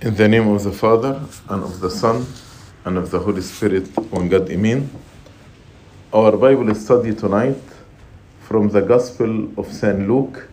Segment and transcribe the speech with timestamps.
[0.00, 2.24] In the name of the Father, and of the Son,
[2.84, 4.88] and of the Holy Spirit, one God, Amen.
[6.12, 7.60] Our Bible study tonight
[8.42, 10.08] from the Gospel of St.
[10.08, 10.48] Luke,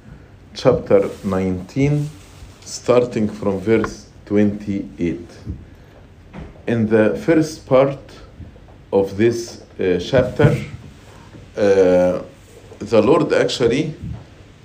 [0.56, 2.10] chapter 19,
[2.62, 5.20] starting from verse 28.
[6.66, 8.00] In the first part
[8.92, 10.58] of this uh, chapter,
[11.56, 12.24] uh,
[12.80, 13.94] the Lord actually,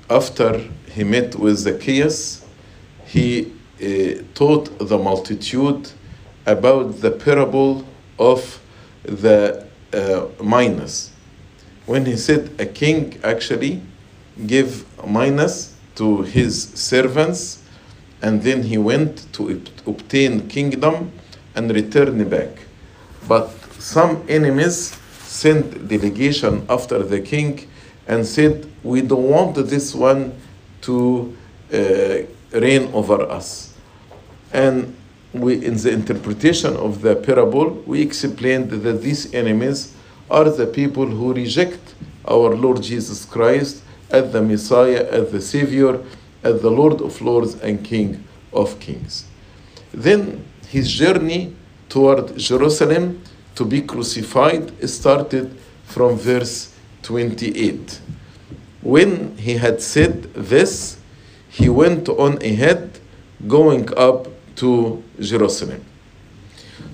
[0.09, 0.59] after
[0.91, 2.47] he met with Zacchaeus,
[3.05, 3.60] he
[4.35, 5.91] taught the multitude
[6.47, 7.85] about the parable
[8.19, 8.61] of
[9.05, 11.13] the uh, minas.
[11.87, 13.83] When he said a king actually
[14.47, 17.63] gave minas to his servants,
[18.23, 21.11] and then he went to obtain kingdom
[21.55, 22.51] and return back.
[23.27, 27.67] But some enemies sent delegation after the king
[28.07, 30.33] and said, "We don't want this one
[30.83, 31.37] to
[31.73, 31.79] uh,
[32.53, 33.70] reign over us."
[34.53, 34.97] And
[35.33, 39.95] we, in the interpretation of the parable, we explained that these enemies
[40.31, 41.95] are the people who reject
[42.27, 46.01] our Lord Jesus Christ as the Messiah, as the Savior,
[46.43, 49.27] as the Lord of Lords and King of Kings.
[49.93, 51.55] Then his journey
[51.89, 53.23] toward Jerusalem
[53.55, 58.01] to be crucified started from verse 28.
[58.83, 60.99] When he had said this,
[61.49, 62.99] he went on ahead,
[63.47, 64.29] going up
[64.61, 65.83] to Jerusalem.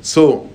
[0.01, 0.49] So,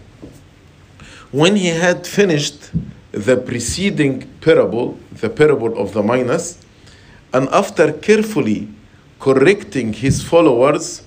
[1.31, 2.72] when he had finished
[3.12, 6.58] the preceding parable, the parable of the minas,
[7.34, 8.70] and after carefully
[9.20, 11.04] correcting his followers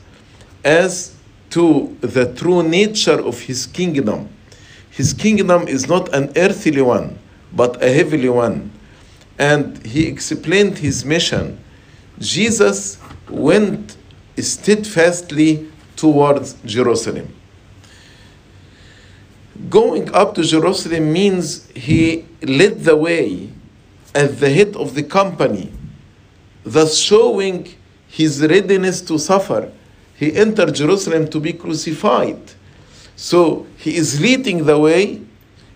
[0.62, 1.16] as
[1.50, 4.28] to the true nature of his kingdom,
[4.90, 7.18] his kingdom is not an earthly one,
[7.52, 8.70] but a heavenly one.
[9.38, 11.58] And he explained his mission.
[12.18, 13.96] Jesus went
[14.38, 15.70] steadfastly
[16.04, 17.32] towards Jerusalem.
[19.70, 23.48] Going up to Jerusalem means he led the way
[24.14, 25.72] as the head of the company,
[26.62, 27.72] thus showing
[28.06, 29.72] his readiness to suffer.
[30.14, 32.42] He entered Jerusalem to be crucified.
[33.16, 35.22] So he is leading the way,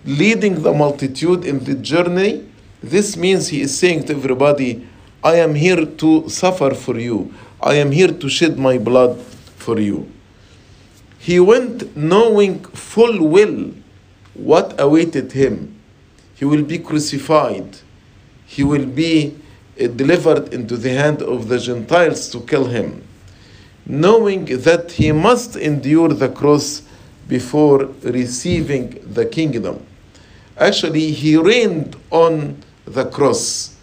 [0.04, 2.46] leading the multitude in the journey.
[2.82, 4.86] This means he is saying to everybody,
[5.24, 7.32] I am here to suffer for you.
[7.62, 9.18] I am here to shed my blood
[9.56, 10.12] for you.
[11.28, 13.70] He went knowing full well
[14.32, 15.78] what awaited him.
[16.34, 17.80] He will be crucified.
[18.46, 19.36] He will be
[19.78, 23.06] uh, delivered into the hand of the Gentiles to kill him.
[23.84, 26.80] Knowing that he must endure the cross
[27.28, 29.84] before receiving the kingdom.
[30.56, 32.56] Actually, he reigned on
[32.86, 33.76] the cross,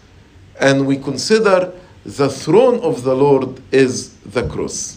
[0.58, 1.72] and we consider
[2.04, 4.95] the throne of the Lord is the cross.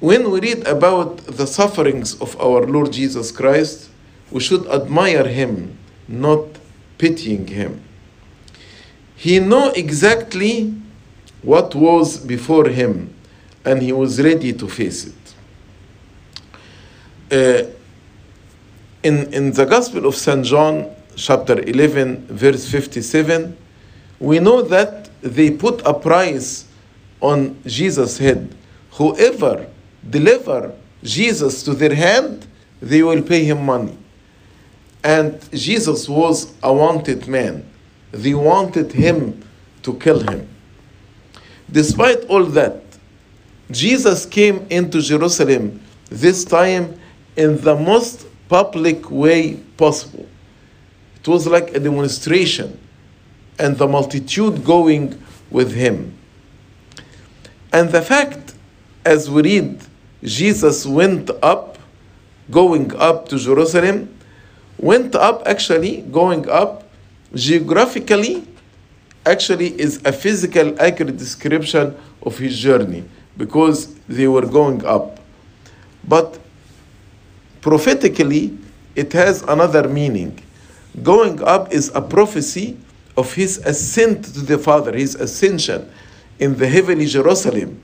[0.00, 3.90] When we read about the sufferings of our Lord Jesus Christ,
[4.30, 5.76] we should admire him,
[6.06, 6.44] not
[6.98, 7.82] pitying him.
[9.16, 10.72] He knew exactly
[11.42, 13.12] what was before him,
[13.64, 15.14] and he was ready to face it.
[17.30, 17.70] Uh,
[19.02, 20.44] in, in the Gospel of St.
[20.44, 23.56] John, chapter 11, verse 57,
[24.20, 26.66] we know that they put a price
[27.20, 28.54] on Jesus' head.
[28.92, 29.66] Whoever
[30.08, 30.72] deliver
[31.02, 32.46] Jesus to their hand,
[32.80, 33.96] they will pay him money.
[35.04, 37.64] And Jesus was a wanted man.
[38.10, 39.44] They wanted him
[39.82, 40.48] to kill him.
[41.70, 42.82] Despite all that,
[43.70, 46.98] Jesus came into Jerusalem this time
[47.36, 50.26] in the most public way possible.
[51.20, 52.78] It was like a demonstration,
[53.58, 55.20] and the multitude going
[55.50, 56.16] with him.
[57.72, 58.54] And the fact,
[59.04, 59.80] as we read,
[60.22, 61.78] Jesus went up,
[62.50, 64.14] going up to Jerusalem,
[64.78, 66.88] went up actually, going up
[67.34, 68.46] geographically,
[69.26, 73.04] actually is a physical accurate description of his journey
[73.36, 75.20] because they were going up.
[76.06, 76.38] But
[77.60, 78.56] prophetically,
[78.96, 80.40] it has another meaning.
[81.02, 82.76] Going up is a prophecy
[83.16, 85.90] of his ascent to the Father, his ascension
[86.38, 87.80] in the heavenly Jerusalem,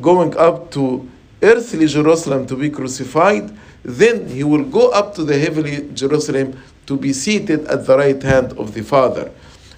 [0.00, 1.08] going up to
[1.44, 6.96] earthly Jerusalem to be crucified, then he will go up to the heavenly Jerusalem to
[6.96, 9.30] be seated at the right hand of the Father,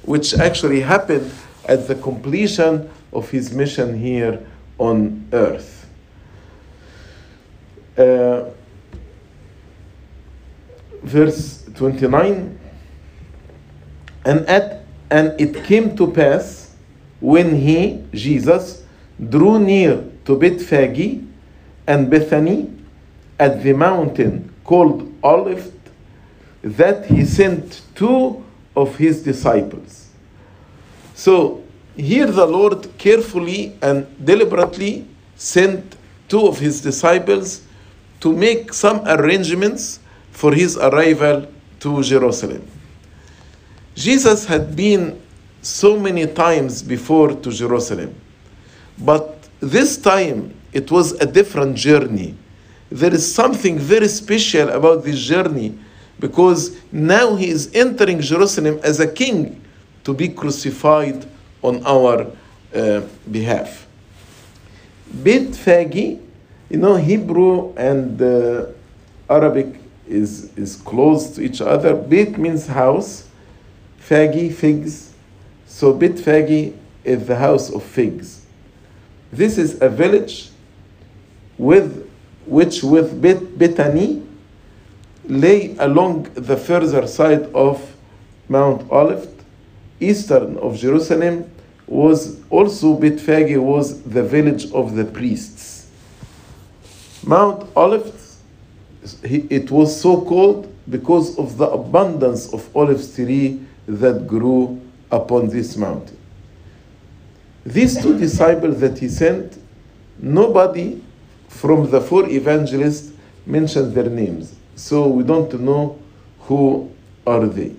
[0.02, 1.30] which actually happened
[1.66, 4.46] at the completion of his mission here
[4.78, 5.88] on earth.
[7.98, 8.44] Uh,
[11.02, 12.58] verse 29
[14.24, 16.74] and at and it came to pass
[17.20, 18.82] when he jesus
[19.30, 21.22] drew near to Bethphage
[21.86, 22.70] and Bethany
[23.38, 25.72] at the mountain called Olivet
[26.62, 28.44] that he sent two
[28.74, 30.10] of his disciples.
[31.14, 31.62] So
[31.96, 35.06] here the Lord carefully and deliberately
[35.36, 35.96] sent
[36.28, 37.62] two of his disciples
[38.20, 40.00] to make some arrangements
[40.30, 41.46] for his arrival
[41.80, 42.66] to Jerusalem.
[43.94, 45.20] Jesus had been
[45.62, 48.14] so many times before to Jerusalem,
[48.98, 52.37] but this time it was a different journey.
[52.90, 55.78] There is something very special about this journey
[56.20, 59.64] because now he is entering Jerusalem as a king
[60.05, 61.25] to be crucified
[61.62, 62.26] on our
[62.75, 63.00] uh,
[63.31, 63.87] behalf.
[65.11, 66.20] Bethphage,
[66.69, 68.67] you know, Hebrew and uh,
[69.31, 71.94] Arabic is, is close to each other.
[71.96, 73.26] Beth means house,
[74.06, 75.14] Phagi, figs.
[75.67, 78.44] So Bethphage is the house of figs.
[79.32, 80.50] This is a village
[81.58, 82.08] with
[82.47, 84.23] which with Bet- Bethany
[85.29, 87.94] lay along the further side of
[88.49, 89.29] Mount Olivet,
[89.99, 91.50] eastern of Jerusalem,
[91.87, 95.88] was also Bethphage was the village of the priests.
[97.25, 98.14] Mount Olivet,
[99.25, 104.81] it was so called because of the abundance of olive tree that grew
[105.11, 106.17] upon this mountain.
[107.64, 109.58] These two disciples that he sent,
[110.19, 111.03] nobody
[111.56, 113.12] from the four evangelists
[113.47, 114.55] mentioned their names.
[114.75, 115.99] So we don't know
[116.41, 116.91] who
[117.26, 117.75] are they.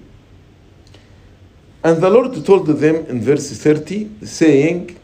[1.84, 5.00] And the Lord told them in verse 30, saying,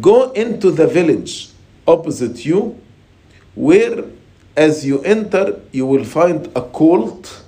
[0.00, 1.50] Go into the village
[1.86, 2.80] opposite you,
[3.54, 4.04] where
[4.56, 7.44] as you enter, you will find a colt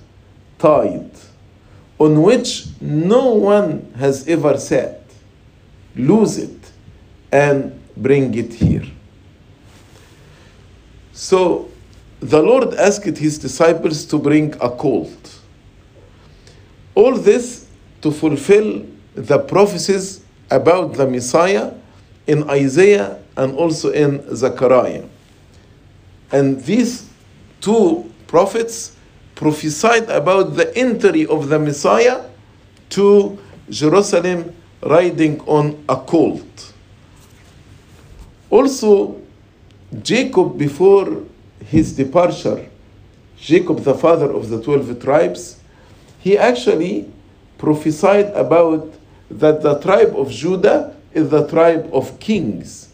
[0.59, 1.11] tied,
[1.99, 5.01] on which no one has ever sat.
[5.95, 6.71] Lose it
[7.31, 8.85] and bring it here.
[11.17, 11.71] So
[12.19, 15.39] the Lord asked his disciples to bring a colt.
[16.93, 17.65] All this
[18.01, 18.85] to fulfill
[19.15, 20.21] the prophecies
[20.51, 21.73] about the Messiah
[22.27, 25.05] in Isaiah and also in Zechariah.
[26.31, 27.09] And these
[27.61, 28.95] two prophets
[29.33, 32.29] prophesied about the entry of the Messiah
[32.89, 33.39] to
[33.71, 36.73] Jerusalem riding on a colt.
[38.51, 39.19] Also,
[40.01, 41.23] Jacob, before
[41.65, 42.67] his departure,
[43.37, 45.59] Jacob, the father of the 12 tribes,
[46.19, 47.09] he actually
[47.57, 48.93] prophesied about
[49.29, 52.89] that the tribe of Judah is the tribe of kings.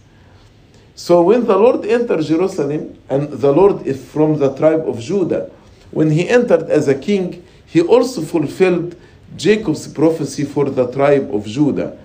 [0.96, 5.50] So when the Lord entered Jerusalem, and the Lord is from the tribe of Judah,
[5.92, 8.96] when he entered as a king, he also fulfilled
[9.36, 11.98] Jacob's prophecy for the tribe of Judah.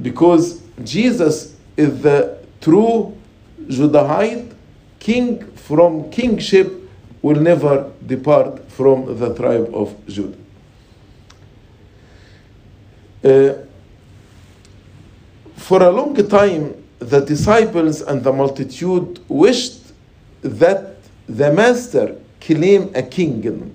[0.00, 3.15] Because Jesus is the true
[3.68, 4.52] Judahite
[4.98, 6.72] king from kingship
[7.22, 10.38] will never depart from the tribe of Judah.
[13.24, 13.54] Uh,
[15.56, 19.92] for a long time, the disciples and the multitude wished
[20.42, 20.96] that
[21.28, 23.74] the master claim a kingdom.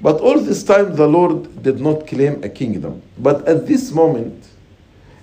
[0.00, 3.00] But all this time, the Lord did not claim a kingdom.
[3.18, 4.46] But at this moment,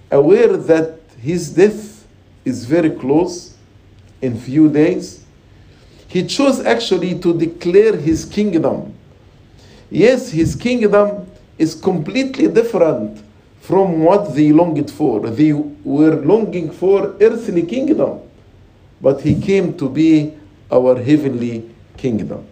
[0.10, 1.91] aware that his death
[2.46, 3.56] is very close
[4.22, 5.24] in few days,
[6.08, 8.94] he chose actually to declare his kingdom.
[9.90, 11.28] Yes, his kingdom
[11.58, 13.24] is completely different
[13.62, 15.20] from what they longed for.
[15.30, 18.20] They were longing for earthly kingdom,
[19.00, 20.34] but he came to be
[20.72, 22.46] our heavenly kingdom.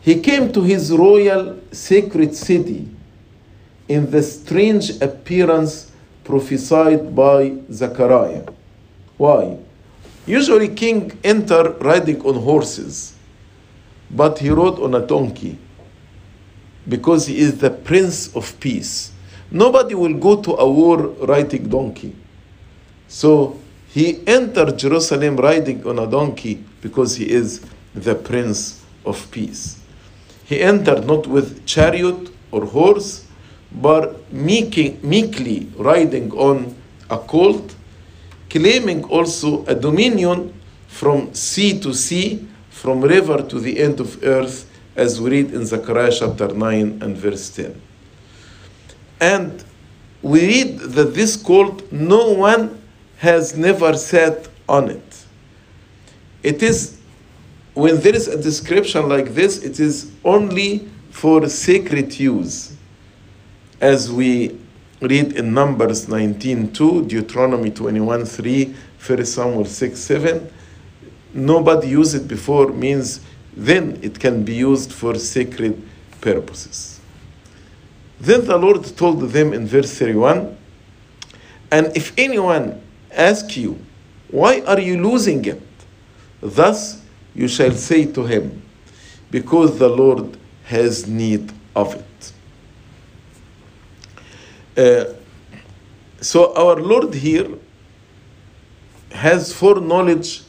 [0.00, 2.88] He came to his royal sacred city
[3.86, 5.89] in the strange appearance
[6.30, 8.46] prophesied by Zechariah.
[9.18, 9.58] Why?
[10.26, 13.14] Usually king enter riding on horses,
[14.12, 15.58] but he rode on a donkey
[16.88, 19.10] because he is the prince of peace.
[19.50, 22.14] Nobody will go to a war riding donkey.
[23.08, 23.58] So
[23.88, 27.60] he entered Jerusalem riding on a donkey because he is
[27.92, 29.80] the prince of peace.
[30.44, 33.26] He entered not with chariot or horse,
[33.72, 36.74] but meekly, riding on
[37.08, 37.74] a colt,
[38.48, 40.52] claiming also a dominion
[40.88, 45.64] from sea to sea, from river to the end of earth, as we read in
[45.64, 47.80] Zechariah chapter 9 and verse 10.
[49.20, 49.64] And
[50.22, 52.82] we read that this colt, no one
[53.18, 55.24] has never sat on it.
[56.42, 56.98] It is,
[57.74, 62.76] when there is a description like this, it is only for sacred use,
[63.80, 64.58] as we
[65.00, 68.64] read in Numbers 19.2, Deuteronomy 21 3,
[69.06, 70.50] 1 Samuel 6.7,
[71.32, 73.20] Nobody used it before means
[73.56, 75.80] then it can be used for sacred
[76.20, 77.00] purposes.
[78.20, 80.56] Then the Lord told them in verse 31
[81.70, 83.78] And if anyone ask you,
[84.30, 85.62] Why are you losing it?
[86.40, 87.00] Thus
[87.34, 88.62] you shall say to him,
[89.30, 92.09] Because the Lord has need of it.
[94.76, 95.04] Uh,
[96.20, 97.48] so our Lord here
[99.12, 100.42] has foreknowledge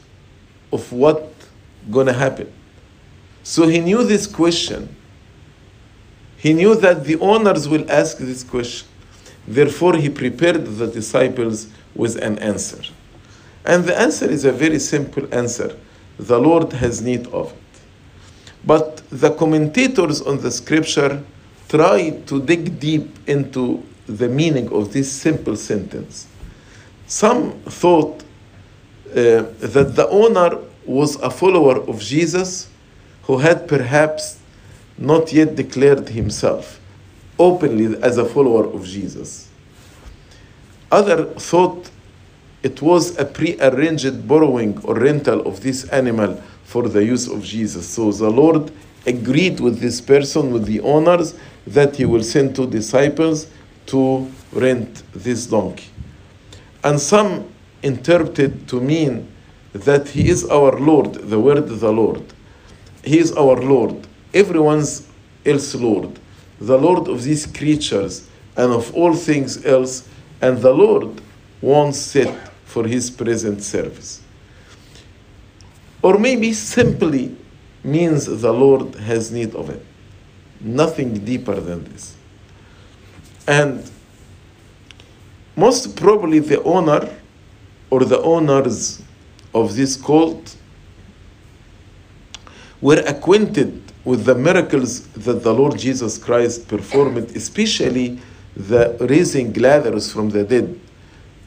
[0.72, 1.32] of what
[1.90, 2.52] gonna happen.
[3.42, 4.94] So he knew this question.
[6.36, 8.88] He knew that the owners will ask this question.
[9.46, 12.82] Therefore, he prepared the disciples with an answer.
[13.64, 15.76] And the answer is a very simple answer
[16.18, 17.58] the Lord has need of it.
[18.64, 21.22] But the commentators on the scripture
[21.68, 26.26] try to dig deep into the meaning of this simple sentence.
[27.06, 28.22] Some thought
[29.10, 32.68] uh, that the owner was a follower of Jesus
[33.24, 34.40] who had perhaps
[34.98, 36.80] not yet declared himself
[37.38, 39.48] openly as a follower of Jesus.
[40.90, 41.90] Other thought
[42.62, 47.88] it was a pre-arranged borrowing or rental of this animal for the use of Jesus.
[47.88, 48.70] So the Lord
[49.06, 51.34] agreed with this person, with the owners,
[51.66, 53.48] that he will send two disciples
[53.86, 55.86] to rent this donkey.
[56.84, 57.48] And some
[57.82, 59.28] interpreted to mean
[59.72, 62.22] that he is our Lord, the word the Lord.
[63.04, 65.08] He is our Lord, everyone's
[65.44, 66.18] else Lord,
[66.60, 70.08] the Lord of these creatures and of all things else,
[70.40, 71.20] and the Lord
[71.60, 72.32] wants it
[72.64, 74.20] for his present service.
[76.02, 77.36] Or maybe simply
[77.84, 79.84] means the Lord has need of it.
[80.60, 82.16] Nothing deeper than this.
[83.46, 83.90] And
[85.56, 87.08] most probably the owner
[87.90, 89.02] or the owners
[89.54, 90.56] of this cult
[92.80, 98.18] were acquainted with the miracles that the Lord Jesus Christ performed, especially
[98.56, 100.78] the raising Lazarus from the dead,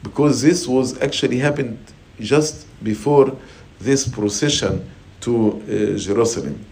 [0.02, 1.78] because this was actually happened
[2.20, 3.36] just before
[3.78, 4.88] this procession
[5.20, 6.64] to uh, Jerusalem.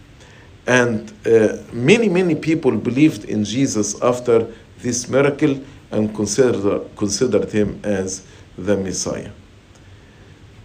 [0.65, 4.47] And uh, many, many people believed in Jesus after
[4.79, 5.59] this miracle
[5.91, 8.25] and consider, considered him as
[8.57, 9.31] the Messiah.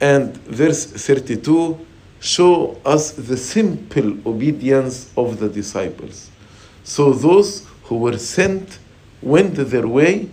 [0.00, 1.86] And verse 32
[2.20, 6.30] show us the simple obedience of the disciples.
[6.84, 8.78] So those who were sent
[9.22, 10.28] went their way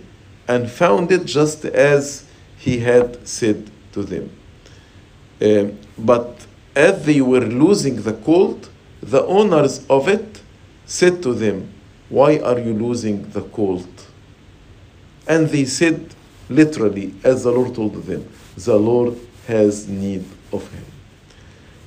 [0.48, 2.26] and found it just as
[2.58, 4.32] he had said to them.
[5.42, 8.70] Uh, but as they were losing the colt,
[9.02, 10.42] the owners of it
[10.86, 11.72] said to them,
[12.10, 14.08] Why are you losing the colt?
[15.28, 16.14] And they said,
[16.50, 20.86] literally, as the Lord told them, The Lord has need of him.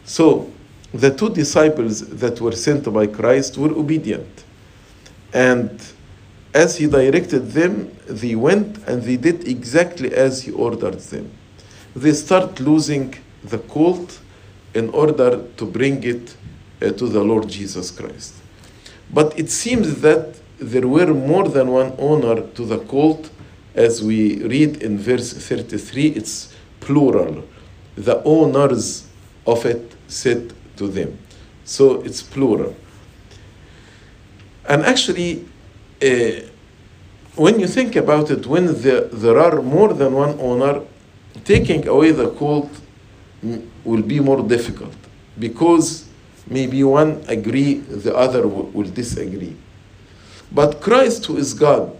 [0.04, 0.50] So
[0.92, 4.44] the two disciples that were sent by Christ were obedient.
[5.32, 5.80] And
[6.52, 11.30] as he directed them, they went and they did exactly as he ordered them.
[11.94, 14.20] They start losing the colt
[14.74, 16.36] in order to bring it
[16.82, 18.34] uh, to the Lord Jesus Christ.
[19.12, 23.30] But it seems that there were more than one owner to the colt,
[23.74, 27.44] as we read in verse 33, it's plural.
[27.96, 29.06] The owners
[29.46, 31.18] of it said to them.
[31.64, 32.74] So it's plural.
[34.68, 35.46] And actually,
[36.02, 36.46] uh,
[37.36, 40.82] when you think about it, when the, there are more than one owner,
[41.44, 42.70] taking away the colt
[43.84, 44.94] will be more difficult
[45.38, 46.09] because
[46.46, 49.56] maybe one agree, the other will disagree.
[50.52, 51.96] But Christ, who is God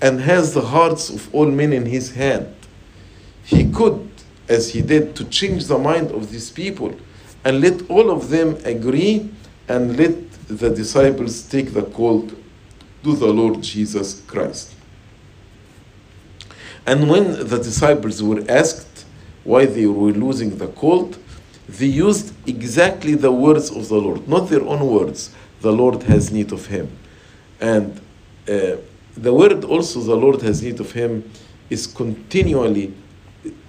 [0.00, 2.54] and has the hearts of all men in his hand,
[3.44, 4.08] he could,
[4.48, 6.94] as he did, to change the mind of these people
[7.44, 9.30] and let all of them agree
[9.68, 12.32] and let the disciples take the colt
[13.04, 14.74] to the Lord Jesus Christ.
[16.86, 19.04] And when the disciples were asked
[19.44, 21.18] why they were losing the colt,
[21.68, 25.34] they used exactly the words of the Lord, not their own words.
[25.60, 26.90] The Lord has need of him.
[27.60, 28.00] And
[28.48, 28.76] uh,
[29.14, 31.30] the word also, the Lord has need of him,
[31.68, 32.94] is continually,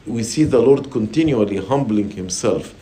[0.06, 2.74] we see the Lord continually humbling himself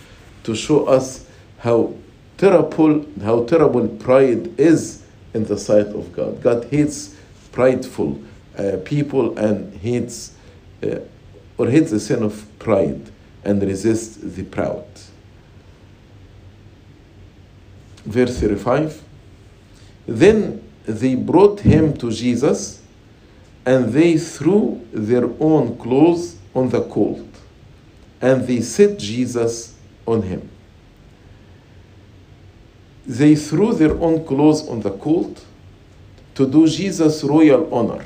[0.43, 1.27] to show us
[1.59, 1.93] how
[2.37, 6.41] terrible, how terrible pride is in the sight of God.
[6.43, 7.15] God hates
[7.51, 8.21] prideful
[8.57, 10.33] uh, people and hates
[10.83, 10.99] uh,
[11.57, 13.11] or hates the sin of pride
[13.47, 14.85] and resist the proud.
[18.05, 19.01] Verse 35
[20.05, 22.81] Then they brought him to Jesus,
[23.65, 27.25] and they threw their own clothes on the colt,
[28.21, 29.75] and they set Jesus
[30.05, 30.49] on him.
[33.05, 35.45] They threw their own clothes on the colt
[36.35, 38.03] to do Jesus royal honor,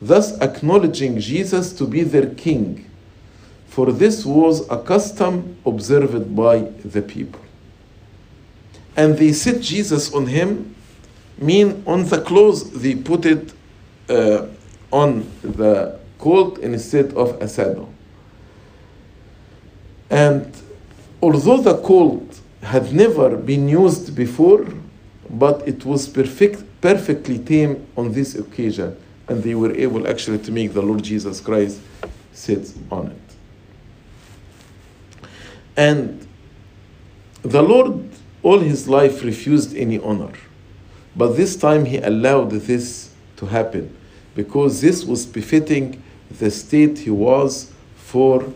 [0.00, 2.88] thus acknowledging Jesus to be their king,
[3.68, 7.40] for this was a custom observed by the people.
[8.96, 10.74] And they set Jesus on him,
[11.38, 13.52] mean on the clothes they put it
[14.08, 14.46] uh,
[14.90, 17.92] on the colt instead of a saddle.
[20.08, 20.50] And
[21.20, 24.66] although the colt had never been used before,
[25.28, 28.96] but it was perfect, perfectly tame on this occasion,
[29.28, 31.80] and they were able actually to make the Lord Jesus Christ
[32.32, 33.25] sit on it.
[35.76, 36.26] And
[37.42, 38.08] the Lord
[38.42, 40.32] all his life refused any honor.
[41.14, 43.94] But this time he allowed this to happen
[44.34, 48.52] because this was befitting the state he was for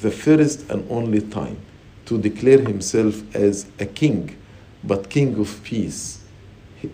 [0.00, 1.58] the first and only time
[2.06, 4.36] to declare himself as a king,
[4.82, 6.22] but king of peace,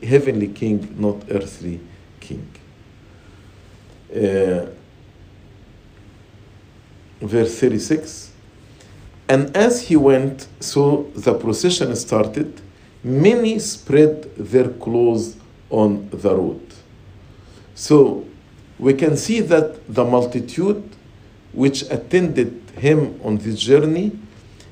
[0.03, 1.81] heavenly king, not earthly
[2.21, 2.47] king.
[4.15, 4.67] Uh,
[7.21, 8.26] verse 36
[9.29, 12.61] And as he went, so the procession started,
[13.03, 15.37] many spread their clothes
[15.71, 16.61] on the road.
[17.75, 18.25] So
[18.79, 20.83] we can see that the multitude
[21.53, 24.13] which attended him on this journey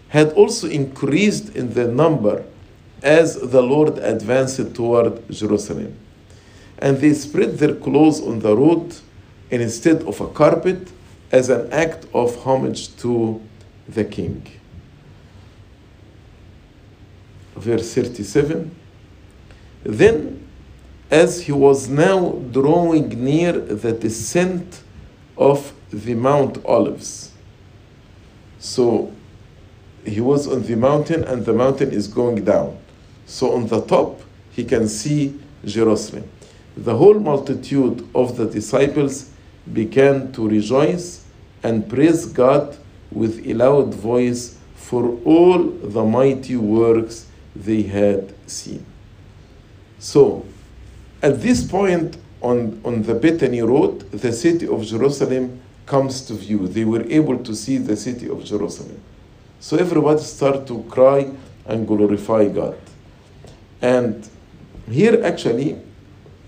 [0.08, 2.44] had also increased in their number
[3.02, 5.96] as the Lord advanced toward Jerusalem.
[6.78, 8.94] And they spread their clothes on the road
[9.50, 10.90] instead of a carpet
[11.32, 13.40] as an act of homage to
[13.88, 14.46] the king.
[17.56, 18.74] Verse 37
[19.84, 20.46] Then,
[21.10, 24.82] as he was now drawing near the descent
[25.36, 27.30] of the Mount Olives,
[28.58, 29.12] so
[30.04, 32.78] he was on the mountain and the mountain is going down.
[33.26, 34.20] So on the top,
[34.50, 36.28] he can see Jerusalem.
[36.76, 39.30] The whole multitude of the disciples
[39.72, 41.24] began to rejoice
[41.62, 42.76] and praise God
[43.14, 48.84] with a loud voice for all the mighty works they had seen.
[49.98, 50.44] So,
[51.22, 56.68] at this point on, on the Bethany Road, the city of Jerusalem comes to view.
[56.68, 59.00] They were able to see the city of Jerusalem.
[59.60, 61.30] So everybody started to cry
[61.66, 62.78] and glorify God.
[63.80, 64.28] And
[64.90, 65.78] here, actually,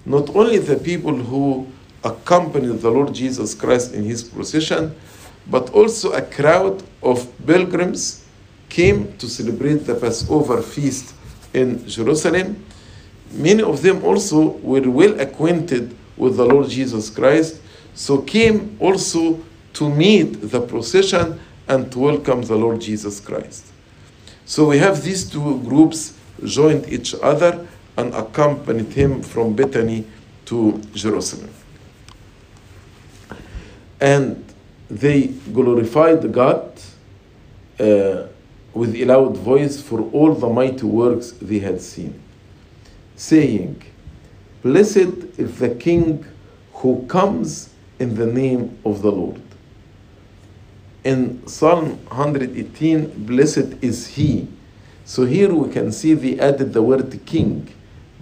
[0.05, 1.67] not only the people who
[2.05, 4.95] accompanied the Lord Jesus Christ in his procession,
[5.49, 8.25] but also a crowd of pilgrims
[8.69, 11.15] came to celebrate the Passover feast
[11.55, 12.65] in Jerusalem.
[13.33, 17.61] Many of them also were well acquainted with the Lord Jesus Christ,
[17.95, 19.43] so came also
[19.75, 23.67] to meet the procession and to welcome the Lord Jesus Christ.
[24.45, 30.07] So we have these two groups joined each other and accompanied him from Bethany
[30.47, 31.51] to Jerusalem.
[34.01, 34.46] And
[34.89, 36.73] they glorified God
[37.81, 38.27] uh,
[38.73, 42.21] with a loud voice for all the mighty works they had seen,
[43.17, 43.83] saying,
[44.63, 46.25] Blessed is the King
[46.75, 49.41] who comes in the name of the Lord.
[51.05, 54.49] In Psalm 118, blessed is he.
[55.05, 57.73] So here we can see they added the word king.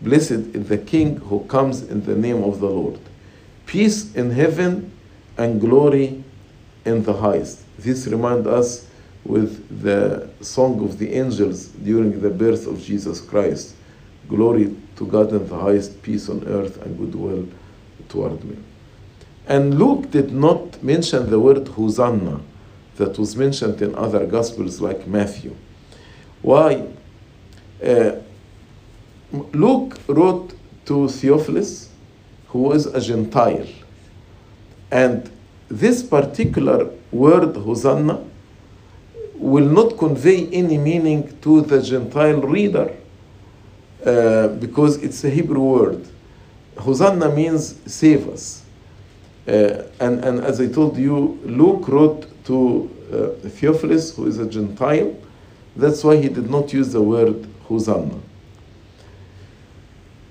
[0.02, 3.00] Blessed is the King who comes in the name of the Lord.
[3.64, 4.92] Peace in heaven
[5.38, 6.23] and glory
[6.84, 7.60] in the highest.
[7.78, 8.86] This reminds us
[9.24, 13.74] with the song of the angels during the birth of Jesus Christ.
[14.28, 17.48] Glory to God in the highest, peace on earth and goodwill
[18.08, 18.62] toward men.
[19.46, 22.40] And Luke did not mention the word Hosanna
[22.96, 25.54] that was mentioned in other Gospels like Matthew.
[26.42, 26.86] Why?
[27.84, 28.12] Uh,
[29.52, 30.54] Luke wrote
[30.86, 31.90] to Theophilus,
[32.48, 33.66] who was a Gentile.
[34.90, 35.30] And
[35.68, 38.24] this particular word, Hosanna,
[39.34, 42.94] will not convey any meaning to the Gentile reader
[44.04, 46.06] uh, because it's a Hebrew word.
[46.78, 48.62] Hosanna means save us.
[49.46, 54.46] Uh, and, and as I told you, Luke wrote to uh, Theophilus, who is a
[54.48, 55.16] Gentile.
[55.76, 58.20] That's why he did not use the word Hosanna.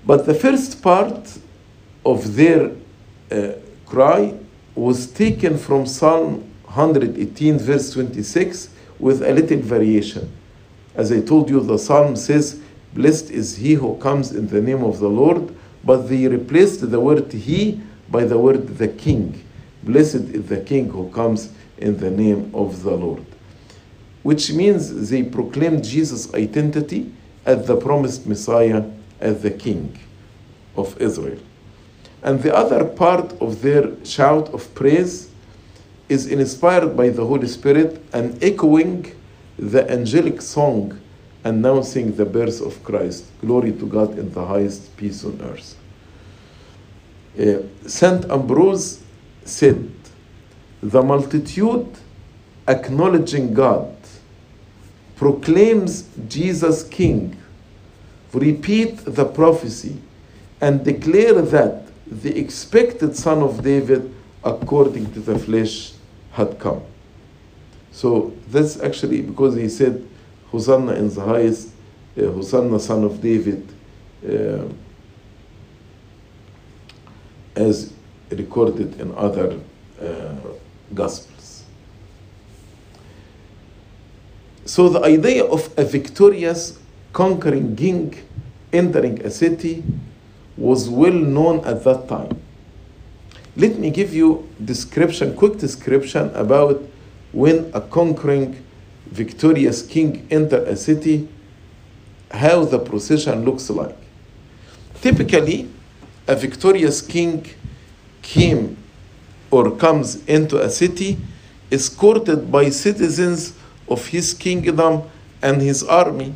[0.06, 1.38] But the first part
[2.04, 2.72] of their
[3.30, 3.52] uh,
[3.86, 4.34] cry
[4.74, 10.30] was taken from Psalm 118, verse 26, with a little variation.
[10.94, 12.60] As I told you, the psalm says,
[12.92, 17.00] Blessed is he who comes in the name of the Lord, but they replaced the
[17.00, 19.44] word he by the word the king.
[19.82, 23.24] Blessed is the king who comes in the name of the Lord.
[24.22, 27.12] Which means they proclaimed Jesus' identity
[27.44, 28.84] as the promised Messiah,
[29.20, 29.98] as the king
[30.76, 31.38] of Israel.
[32.24, 35.30] And the other part of their shout of praise
[36.08, 39.14] is inspired by the Holy Spirit and echoing
[39.58, 40.98] the angelic song
[41.44, 43.26] announcing the birth of Christ.
[43.42, 45.76] Glory to God in the highest, peace on earth.
[47.38, 49.02] Uh, Saint Ambrose
[49.44, 49.90] said,
[50.82, 51.88] The multitude
[52.66, 53.94] acknowledging God
[55.16, 57.36] proclaims Jesus King,
[58.32, 59.98] repeat the prophecy,
[60.60, 65.92] and declare that the expected Son of David, according to the flesh,
[66.32, 66.82] had come.
[67.92, 70.04] So that's actually because he said,
[70.50, 71.68] Hosanna in the highest,
[72.18, 73.66] uh, Hosanna, son of David,
[74.28, 74.64] uh,
[77.54, 77.92] as
[78.30, 79.60] recorded in other
[80.00, 80.34] uh,
[80.92, 81.64] Gospels.
[84.64, 86.78] So the idea of a victorious,
[87.12, 88.14] conquering king
[88.72, 89.84] entering a city
[90.56, 92.40] was well known at that time.
[93.56, 96.82] Let me give you description, quick description about
[97.32, 98.64] when a conquering
[99.06, 101.28] victorious king enter a city,
[102.30, 103.96] how the procession looks like.
[105.00, 105.68] Typically,
[106.26, 107.46] a victorious king
[108.22, 108.76] came
[109.50, 111.18] or comes into a city
[111.70, 113.54] escorted by citizens
[113.88, 115.02] of his kingdom
[115.42, 116.34] and his army.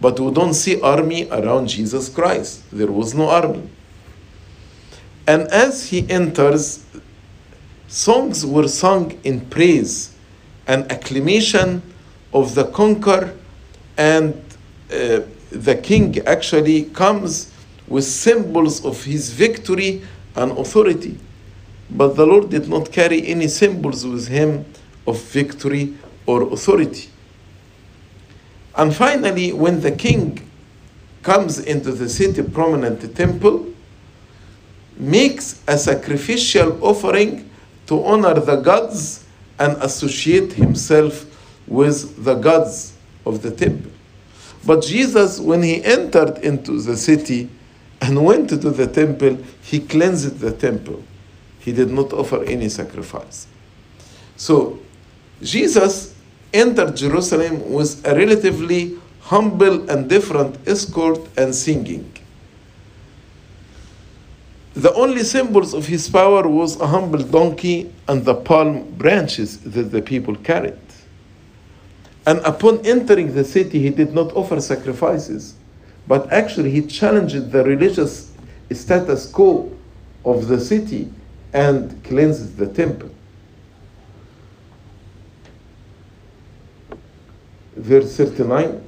[0.00, 2.62] But we don't see army around Jesus Christ.
[2.70, 3.68] There was no army.
[5.26, 6.84] And as he enters,
[7.88, 10.14] songs were sung in praise
[10.66, 11.82] and acclamation
[12.32, 13.34] of the conqueror,
[13.96, 14.34] and
[14.92, 17.52] uh, the king actually comes
[17.88, 20.02] with symbols of his victory
[20.34, 21.18] and authority.
[21.90, 24.64] But the Lord did not carry any symbols with him
[25.06, 25.94] of victory
[26.26, 27.08] or authority.
[28.76, 30.48] And finally, when the king
[31.22, 33.72] comes into the city prominent temple,
[34.98, 37.48] makes a sacrificial offering
[37.86, 39.24] to honor the gods
[39.58, 41.24] and associate himself
[41.66, 43.90] with the gods of the temple.
[44.64, 47.48] But Jesus, when he entered into the city
[48.00, 51.02] and went to the temple, he cleansed the temple.
[51.60, 53.46] He did not offer any sacrifice.
[54.36, 54.78] So,
[55.42, 56.15] Jesus
[56.52, 62.12] entered Jerusalem with a relatively humble and different escort and singing.
[64.74, 69.90] The only symbols of his power was a humble donkey and the palm branches that
[69.90, 70.78] the people carried.
[72.26, 75.54] And upon entering the city, he did not offer sacrifices,
[76.06, 78.32] but actually he challenged the religious
[78.70, 79.72] status quo
[80.24, 81.10] of the city
[81.52, 83.10] and cleansed the temple.
[87.76, 88.82] Verse 39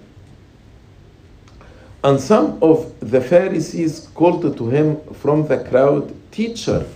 [2.05, 6.87] and some of the Pharisees called to him from the crowd, Teacher,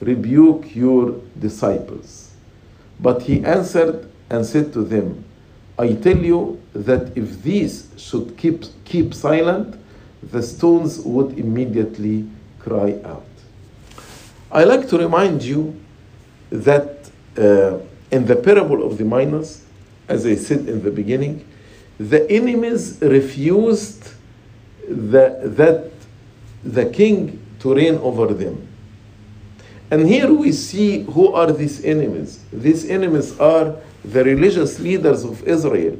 [0.00, 2.32] rebuke your disciples.
[3.00, 5.24] But he answered and said to them,
[5.78, 9.80] I tell you that if these should keep, keep silent,
[10.22, 12.28] the stones would immediately
[12.58, 13.24] cry out.
[14.50, 15.80] I like to remind you
[16.50, 17.78] that uh,
[18.10, 19.64] in the parable of the minas,
[20.08, 21.46] as I said in the beginning,
[21.98, 24.12] the enemies refused
[24.88, 25.90] the, that
[26.64, 28.68] the king to reign over them.
[29.90, 32.42] And here we see who are these enemies.
[32.52, 35.98] These enemies are the religious leaders of Israel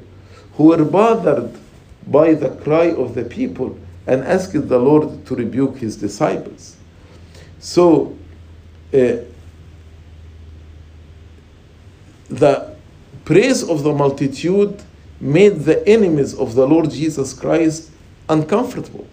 [0.54, 1.54] who were bothered
[2.06, 6.76] by the cry of the people and asked the Lord to rebuke his disciples.
[7.60, 8.16] So,
[8.92, 9.18] uh,
[12.28, 12.71] the
[13.24, 14.82] praise of the multitude
[15.20, 17.90] made the enemies of the Lord Jesus Christ
[18.28, 19.06] uncomfortable.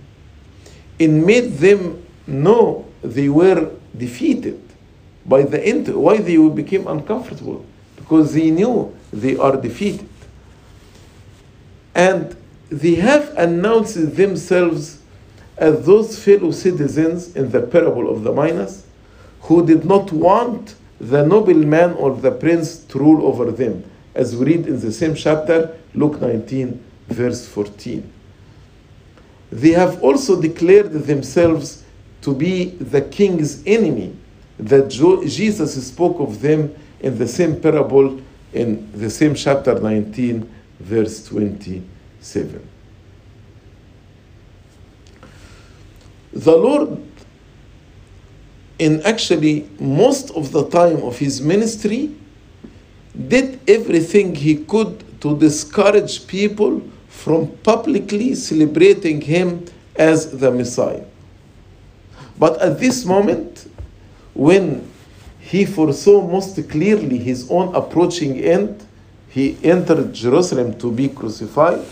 [0.98, 4.62] It made them know they were defeated
[5.26, 5.88] by the end.
[5.88, 7.66] Why they became uncomfortable?
[7.96, 10.10] Because they knew they are defeated.
[11.96, 12.36] And
[12.70, 15.02] they have announced themselves
[15.58, 18.86] as those fellow citizens in the parable of the minas
[19.42, 24.46] who did not want the nobleman or the prince to rule over them, as we
[24.46, 28.14] read in the same chapter, Luke 19, verse 14
[29.52, 31.84] they have also declared themselves
[32.22, 34.16] to be the king's enemy,
[34.60, 38.22] that Jesus spoke of them in the same parable
[38.54, 42.68] in the same chapter 19, verse 27.
[46.34, 47.04] The Lord
[48.78, 52.16] in actually most of the time of his ministry,
[53.28, 61.04] did everything he could to discourage people from publicly celebrating him as the Messiah.
[62.38, 63.70] But at this moment,
[64.34, 64.90] when
[65.40, 68.86] he foresaw most clearly his own approaching end,
[69.30, 71.86] he entered Jerusalem to be crucified.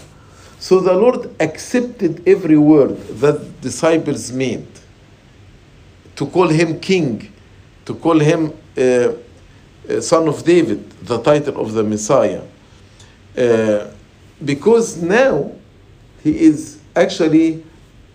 [0.59, 4.67] So the Lord accepted every word that disciples made
[6.15, 7.31] to call him king,
[7.85, 9.09] to call him uh,
[10.01, 12.41] son of David, the title of the Messiah.
[13.37, 13.87] Uh,
[14.43, 15.51] because now
[16.23, 17.63] he is actually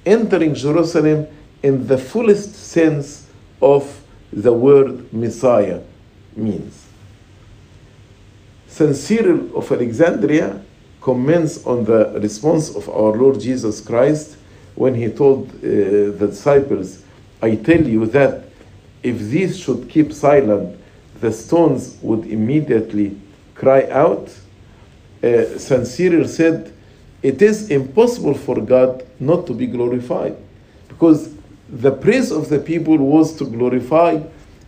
[0.05, 1.27] entering Jerusalem
[1.63, 3.29] in the fullest sense
[3.61, 5.81] of the word Messiah
[6.35, 6.87] means.
[8.67, 8.97] St.
[8.97, 10.61] Cyril of Alexandria
[11.01, 14.37] comments on the response of our Lord Jesus Christ
[14.75, 17.05] when he told uh, the disciples,
[17.43, 18.45] I tell you that
[19.03, 20.82] if these should keep silent,
[21.23, 23.17] the stones would immediately
[23.55, 24.29] cry out.
[25.23, 25.57] Uh.
[25.57, 26.73] Cyril said,
[27.23, 30.37] It is impossible for God not to be glorified
[30.89, 31.33] because
[31.69, 34.21] the praise of the people was to glorify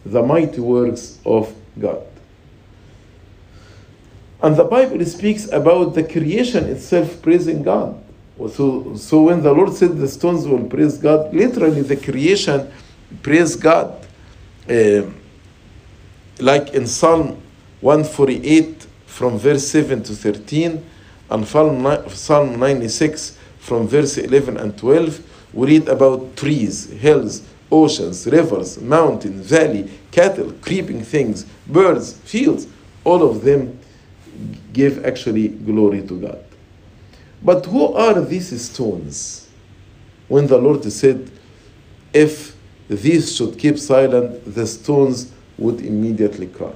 [0.06, 2.06] the mighty works of God.
[4.40, 8.00] And the Bible speaks about the creation itself praising God.
[8.52, 12.70] So, so when the Lord said the stones will praise God, literally the creation
[13.22, 14.06] praise God.
[14.68, 15.02] Uh,
[16.38, 17.40] like in Psalm
[17.80, 20.84] 148 from verse 7 to 13
[21.30, 25.20] and Psalm 96 from verse 11 and 12,
[25.54, 32.66] we read about trees, hills, oceans, rivers, mountains, valley, cattle, creeping things, birds, fields,
[33.04, 33.78] all of them
[34.72, 36.44] give actually glory to God.
[37.42, 39.48] But who are these stones?
[40.28, 41.30] When the Lord said,
[42.12, 42.56] if
[42.88, 46.72] these should keep silent, the stones would immediately cry.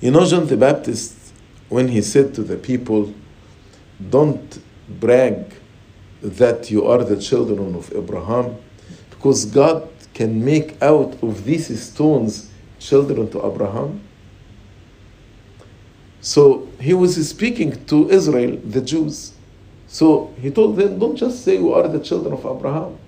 [0.00, 1.14] You know, John the Baptist,
[1.68, 3.14] when he said to the people,
[4.10, 5.54] Don't brag
[6.22, 8.56] that you are the children of Abraham,
[9.10, 14.02] because God can make out of these stones children to Abraham.
[16.20, 19.32] So he was speaking to Israel, the Jews.
[19.86, 22.98] So he told them, Don't just say you are the children of Abraham.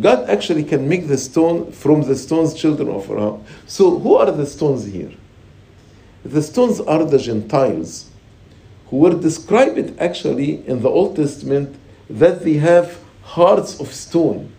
[0.00, 3.44] God actually can make the stone from the stones children of Abraham.
[3.66, 5.12] So who are the stones here?
[6.24, 8.10] The stones are the Gentiles
[8.86, 11.76] who were described actually in the Old Testament
[12.08, 14.50] that they have hearts of stone.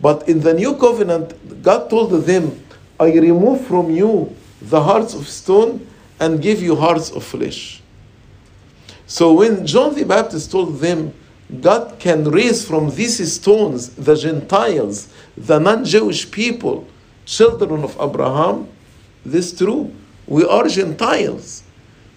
[0.00, 2.64] But in the new covenant, God told them,
[3.00, 5.86] I remove from you the hearts of stone
[6.20, 7.82] and give you hearts of flesh.
[9.06, 11.12] So when John the Baptist told them,
[11.60, 16.86] God can raise from these stones the Gentiles, the non Jewish people,
[17.24, 18.68] children of Abraham,
[19.26, 19.92] this is true.
[20.26, 21.64] We are Gentiles.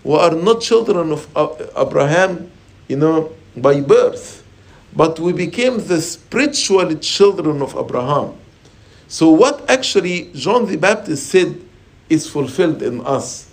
[0.04, 1.28] We are not children of
[1.76, 2.52] Abraham,
[2.88, 4.44] you know, by birth,
[4.96, 8.36] but we became the spiritual children of Abraham.
[9.08, 11.60] So, what actually John the Baptist said
[12.10, 13.50] is fulfilled in us.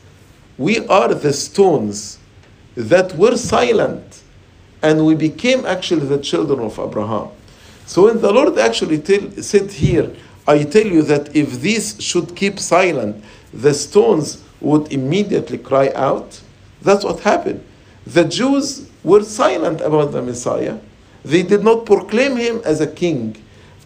[0.59, 2.19] We are the stones
[2.75, 4.23] that were silent
[4.83, 7.29] and we became actually the children of Abraham.
[7.87, 10.15] So when the Lord actually tell, said here,
[10.47, 16.41] I tell you that if these should keep silent, the stones would immediately cry out.
[16.83, 17.65] That's what happened.
[18.07, 20.79] The Jews were silent about the Messiah.
[21.25, 23.37] They did not proclaim him as a king.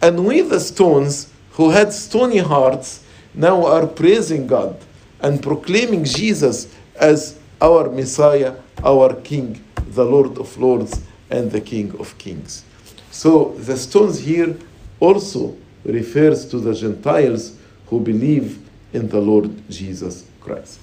[0.02, 4.76] And we, the stones, who had stony hearts, now are praising God
[5.20, 11.98] and proclaiming Jesus as our Messiah, our King, the Lord of Lords and the King
[11.98, 12.64] of Kings.
[13.10, 14.56] So the stones here
[14.98, 18.58] also refers to the Gentiles who believe
[18.92, 20.78] in the Lord Jesus Christ.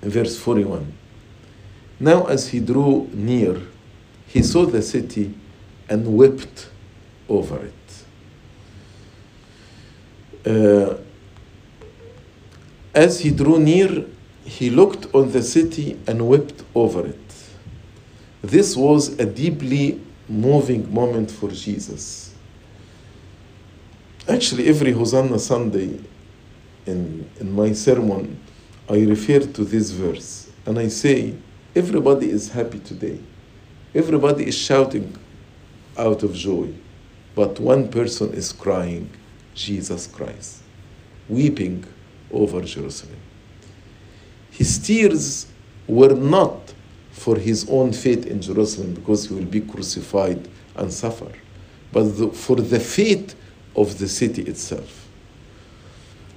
[0.00, 0.92] Verse 41.
[1.98, 3.60] Now as he drew near,
[4.26, 5.34] he saw the city
[5.88, 6.70] and wept
[7.28, 7.74] over it.
[10.46, 10.96] Uh,
[12.94, 14.06] as he drew near,
[14.50, 17.34] he looked on the city and wept over it.
[18.42, 22.34] This was a deeply moving moment for Jesus.
[24.28, 26.00] Actually, every Hosanna Sunday
[26.84, 28.40] in, in my sermon,
[28.88, 31.36] I refer to this verse and I say,
[31.76, 33.20] Everybody is happy today.
[33.94, 35.16] Everybody is shouting
[35.96, 36.74] out of joy.
[37.36, 39.10] But one person is crying,
[39.54, 40.62] Jesus Christ,
[41.28, 41.84] weeping
[42.32, 43.29] over Jerusalem.
[44.60, 45.46] His tears
[45.88, 46.74] were not
[47.12, 50.46] for his own fate in Jerusalem because he will be crucified
[50.76, 51.32] and suffer.
[51.92, 53.34] but the, for the fate
[53.74, 55.08] of the city itself.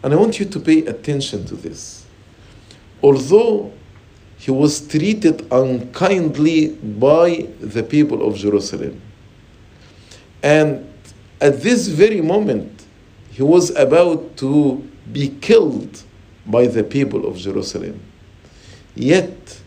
[0.01, 2.05] And I want you to pay attention to this.
[3.01, 3.73] Although
[4.38, 9.01] he was treated unkindly by the people of Jerusalem,
[10.41, 10.89] and
[11.41, 12.86] at this very moment,
[13.31, 14.77] he was about to
[15.12, 16.03] be killed
[16.45, 17.99] by the people of Jerusalem.
[18.95, 19.60] Yet,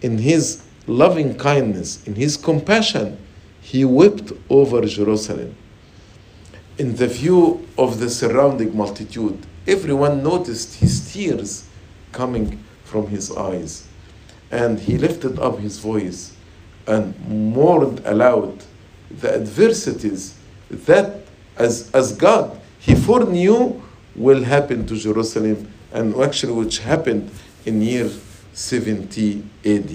[0.00, 3.18] in his loving kindness, in his compassion,
[3.60, 5.54] he wept over Jerusalem.
[6.78, 11.68] In the view of the surrounding multitude, everyone noticed his tears
[12.10, 13.86] coming from his eyes.
[14.50, 16.36] And he lifted up his voice
[16.86, 18.64] and mourned aloud
[19.10, 20.34] the adversities
[20.68, 21.20] that,
[21.56, 23.80] as, as God, he foreknew
[24.16, 27.30] will happen to Jerusalem and actually which happened
[27.64, 28.10] in year
[28.52, 29.90] 70 AD.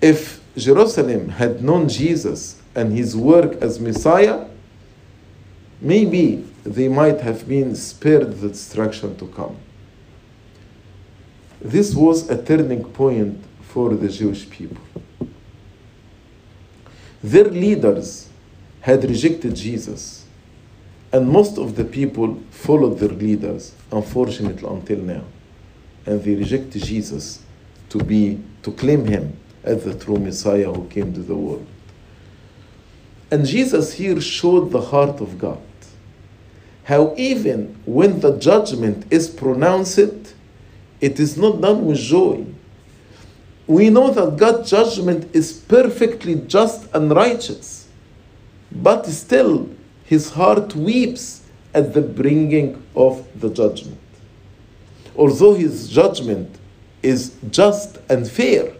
[0.00, 4.46] If Jerusalem had known Jesus and his work as Messiah,
[5.80, 9.56] maybe they might have been spared the destruction to come.
[11.60, 14.82] This was a turning point for the Jewish people.
[17.22, 18.28] Their leaders
[18.80, 20.15] had rejected Jesus,
[21.12, 25.24] and most of the people followed their leaders, unfortunately, until now.
[26.04, 27.42] And they rejected Jesus
[27.90, 31.66] to be to claim him as the true Messiah who came to the world.
[33.30, 35.60] And Jesus here showed the heart of God.
[36.84, 39.98] How even when the judgment is pronounced,
[41.00, 42.46] it is not done with joy.
[43.66, 47.88] We know that God's judgment is perfectly just and righteous,
[48.70, 49.68] but still
[50.06, 51.42] his heart weeps
[51.74, 54.00] at the bringing of the judgment.
[55.16, 56.58] Although his judgment
[57.02, 58.72] is just and fair,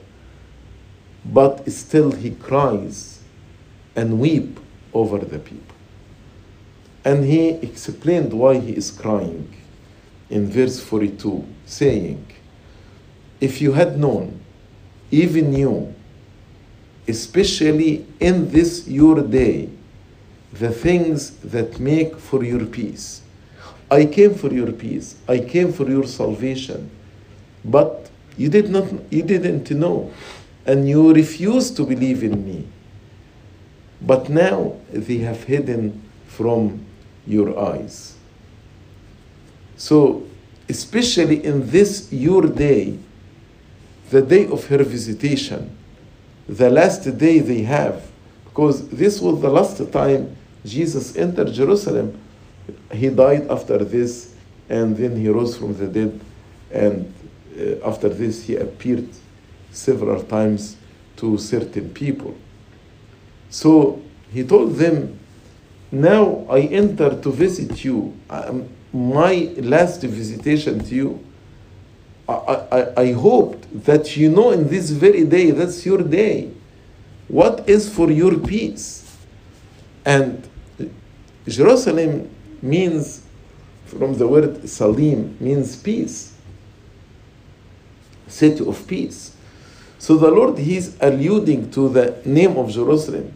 [1.25, 3.21] but still he cries
[3.97, 4.61] and weep
[4.95, 5.75] over the people.
[7.05, 9.55] And he explained why he is crying
[10.31, 12.25] in verse 42, saying,
[13.41, 14.41] If you had known,
[15.11, 15.95] even you,
[17.09, 19.71] especially in this your day,
[20.59, 23.23] the things that make for your peace.
[23.91, 25.17] I came for your peace.
[25.29, 26.91] I came for your salvation.
[27.65, 30.13] But you did not you didn't know
[30.67, 32.67] and you refused to believe in me.
[34.03, 36.85] But now they have hidden from
[37.27, 38.17] your eyes.
[39.77, 40.25] So,
[40.69, 42.99] especially in this your day,
[44.11, 45.77] the day of her visitation,
[46.49, 48.11] the last day they have,
[48.45, 52.19] because this was the last time Jesus entered Jerusalem.
[52.93, 54.35] He died after this,
[54.69, 56.21] and then he rose from the dead,
[56.73, 57.13] and
[57.59, 59.09] uh, after this he appeared
[59.71, 60.77] several times
[61.17, 62.37] to certain people.
[63.51, 64.03] So
[64.33, 65.19] he told them,
[65.93, 68.15] Now I enter to visit you.
[68.29, 71.25] Um, my last visitation to you.
[72.29, 76.51] I, I, I hoped that you know in this very day, that's your day.
[77.29, 79.05] What is for your peace?
[80.05, 80.49] And
[81.49, 82.31] Jerusalem
[82.61, 83.23] means,
[83.87, 86.35] from the word Salim, means peace,
[88.27, 89.37] city of peace.
[89.99, 93.33] So the Lord, He's alluding to the name of Jerusalem.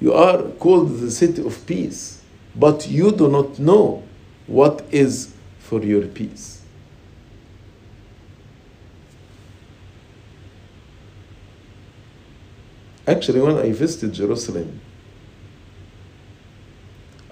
[0.00, 2.22] You are called the city of peace,
[2.54, 4.02] but you do not know
[4.46, 6.62] what is for your peace.
[13.06, 14.80] Actually, when I visited Jerusalem,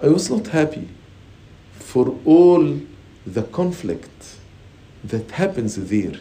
[0.03, 0.89] I was not happy
[1.71, 2.77] for all
[3.25, 4.37] the conflict
[5.05, 6.19] that happens there,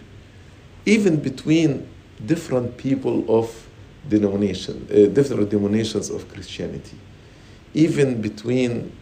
[0.86, 1.88] even between
[2.24, 3.68] different people of
[4.08, 6.96] denomination, uh, different denominations of Christianity,
[7.74, 8.92] even between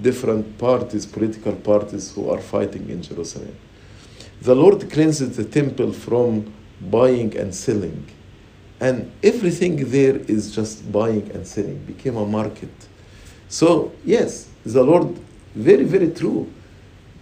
[0.00, 3.54] different parties, political parties who are fighting in Jerusalem.
[4.40, 8.06] The Lord cleanses the temple from buying and selling.
[8.80, 12.70] And everything there is just buying and selling, became a market.
[13.52, 15.14] So, yes, the Lord,
[15.54, 16.50] very, very true.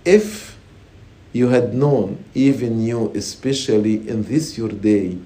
[0.05, 0.57] If
[1.33, 5.19] you had known, even you, especially in this your day,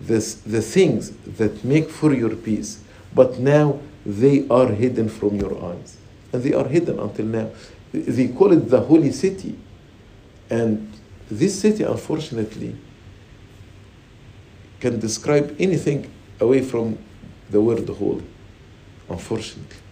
[0.00, 2.80] this, the things that make for your peace,
[3.14, 5.98] but now they are hidden from your eyes.
[6.32, 7.50] And they are hidden until now.
[7.92, 9.58] They call it the holy city.
[10.48, 10.90] And
[11.30, 12.74] this city, unfortunately,
[14.80, 16.96] can describe anything away from
[17.50, 18.24] the word holy,
[19.10, 19.82] unfortunately.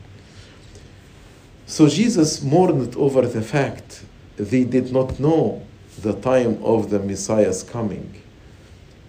[1.67, 4.05] So Jesus mourned over the fact
[4.37, 5.62] they did not know
[6.01, 8.21] the time of the Messiah's coming.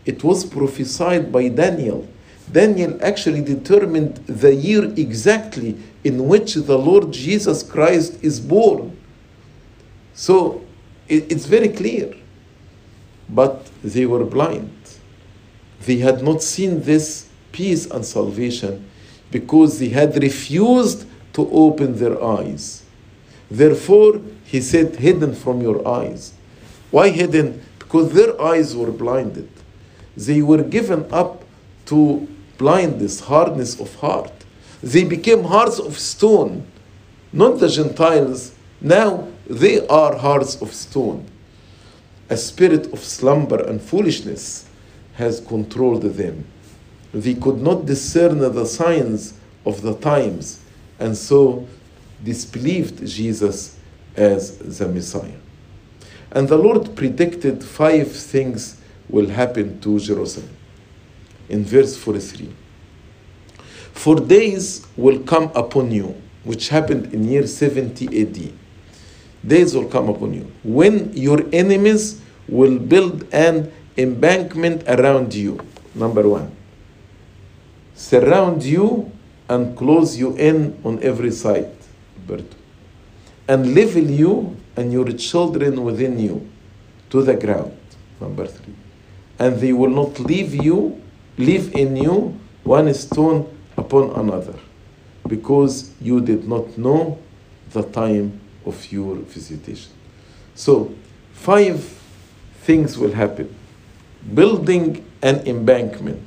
[0.05, 2.07] It was prophesied by Daniel
[2.51, 8.95] Daniel actually determined the year exactly in which the Lord Jesus Christ is born.
[10.13, 10.63] So
[11.07, 12.13] it's very clear.
[13.29, 14.71] But they were blind.
[15.81, 18.89] They had not seen this peace and salvation
[19.31, 22.83] because they had refused to open their eyes.
[23.51, 26.33] Therefore, he said, hidden from your eyes.
[26.91, 27.61] Why hidden?
[27.77, 29.49] Because their eyes were blinded.
[30.17, 31.43] They were given up
[31.87, 32.27] to
[32.57, 34.31] blindness, hardness of heart.
[34.81, 36.65] They became hearts of stone,
[37.33, 38.53] not the Gentiles.
[38.81, 41.25] Now they are hearts of stone.
[42.29, 44.67] A spirit of slumber and foolishness
[45.15, 46.45] has controlled them.
[47.13, 49.33] They could not discern the signs
[49.65, 50.61] of the times,
[50.99, 51.67] and so
[52.23, 53.77] disbelieved Jesus
[54.15, 55.37] as the Messiah.
[56.31, 60.49] And the Lord predicted five things will happen to Jerusalem.
[61.49, 62.51] In verse 43
[63.93, 68.53] For days will come upon you, which happened in year 70 AD.
[69.45, 75.59] Days will come upon you when your enemies will build an embankment around you.
[75.93, 76.53] Number one,
[77.93, 79.11] surround you
[79.49, 81.71] and close you in on every side.
[82.17, 82.57] Number two,
[83.47, 86.49] and level you and your children within you
[87.09, 87.77] to the ground.
[88.19, 88.73] Number three,
[89.39, 91.01] and they will not leave you,
[91.37, 94.55] leave in you one stone upon another,
[95.27, 97.19] because you did not know
[97.71, 99.91] the time of your visitation.
[100.55, 100.93] So,
[101.33, 101.83] five
[102.61, 103.53] things will happen
[104.33, 106.21] building an embankment,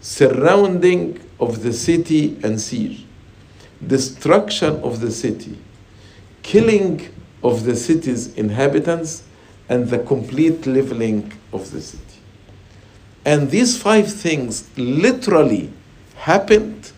[0.00, 3.04] surrounding of the city and siege,
[3.86, 5.58] destruction of the city,
[6.42, 7.08] killing
[7.42, 9.24] of the city's inhabitants,
[9.68, 12.02] and the complete leveling of the city.
[13.24, 15.72] And these five things literally
[16.14, 16.92] happened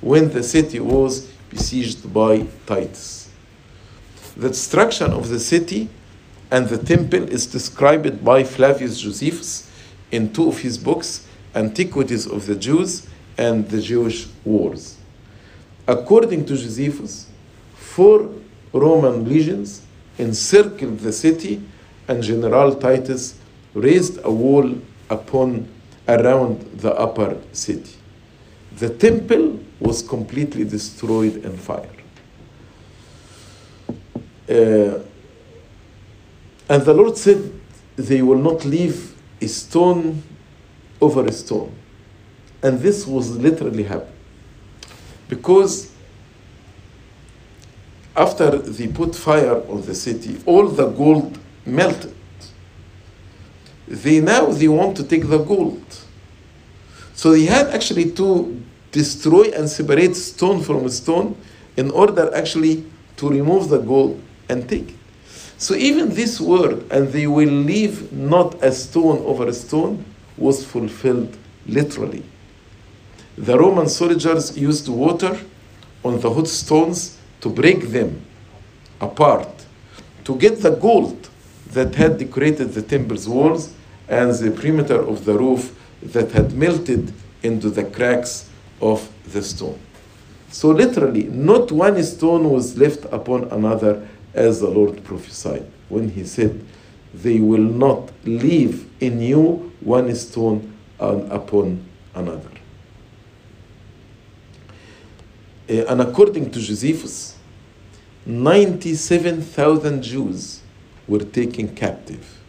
[0.00, 3.30] when the city was besieged by Titus.
[4.36, 5.88] The destruction of the city
[6.50, 9.70] and the temple is described by Flavius Josephus
[10.10, 13.08] in two of his books, Antiquities of the Jews
[13.40, 14.98] and the Jewish Wars.
[15.88, 17.26] According to Josephus,
[17.74, 18.30] four
[18.70, 19.80] Roman legions
[20.18, 21.62] encircled the city,
[22.06, 23.38] and General Titus
[23.72, 24.70] raised a wall
[25.08, 25.66] upon
[26.06, 27.96] around the upper city.
[28.76, 31.96] The temple was completely destroyed in fire.
[34.48, 35.00] Uh,
[36.68, 37.52] and the Lord said,
[37.96, 40.22] They will not leave a stone
[41.00, 41.79] over a stone.
[42.62, 44.12] And this was literally happened.
[45.28, 45.92] Because
[48.16, 52.14] after they put fire on the city, all the gold melted.
[53.86, 55.82] They now they want to take the gold.
[57.14, 61.36] So they had actually to destroy and separate stone from stone
[61.76, 62.84] in order actually
[63.16, 64.96] to remove the gold and take it.
[65.58, 70.04] So even this word, and they will leave not a stone over a stone,
[70.38, 71.36] was fulfilled
[71.66, 72.24] literally.
[73.40, 75.34] The Roman soldiers used water
[76.04, 78.20] on the hot stones to break them
[79.00, 79.48] apart,
[80.24, 81.30] to get the gold
[81.68, 83.72] that had decorated the temple's walls
[84.10, 88.50] and the perimeter of the roof that had melted into the cracks
[88.82, 89.78] of the stone.
[90.50, 96.24] So, literally, not one stone was left upon another as the Lord prophesied when He
[96.24, 96.62] said,
[97.14, 102.50] They will not leave in you one stone upon another.
[105.59, 107.36] Uh, Eh, and according to Josephus,
[108.26, 110.62] 97,000 Jews
[111.06, 112.40] were taken captive,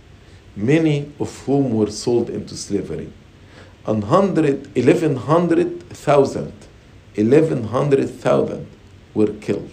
[0.56, 3.14] many of whom were sold into slavery.
[3.86, 6.54] And 1100,000
[7.16, 8.68] 1100,000
[9.14, 9.70] were killed.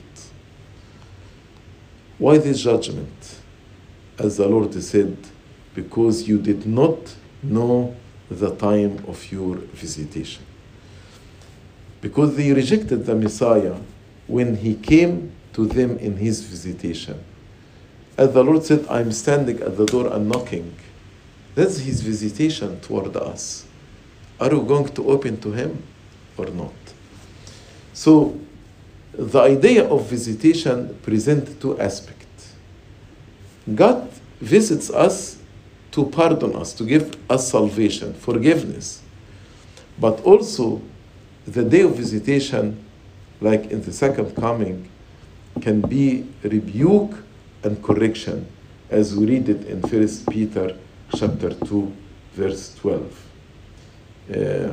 [2.19, 3.37] Why this judgment?
[4.19, 5.17] As the Lord said,
[5.75, 7.97] because you did not know
[8.29, 10.45] the time of your visitation.
[12.01, 13.77] Because they rejected the Messiah
[14.27, 17.23] when he came to them in his visitation.
[18.17, 20.75] As the Lord said, I'm standing at the door and knocking.
[21.55, 23.67] That's his visitation toward us.
[24.41, 25.83] Are you going to open to him
[26.37, 26.73] or not?
[27.93, 28.39] So,
[29.13, 32.55] the idea of visitation presents two aspects.
[33.75, 34.09] God
[34.41, 35.39] visits us
[35.91, 39.03] to pardon us, to give us salvation, forgiveness.
[39.99, 40.81] But also,
[41.53, 42.85] the day of visitation,
[43.41, 44.91] like in the second coming,
[45.61, 47.15] can be rebuke
[47.63, 48.47] and correction,
[48.91, 50.77] as we read it in 1 Peter
[51.17, 51.93] chapter 2,
[52.35, 53.27] verse 12.
[54.31, 54.71] Uh,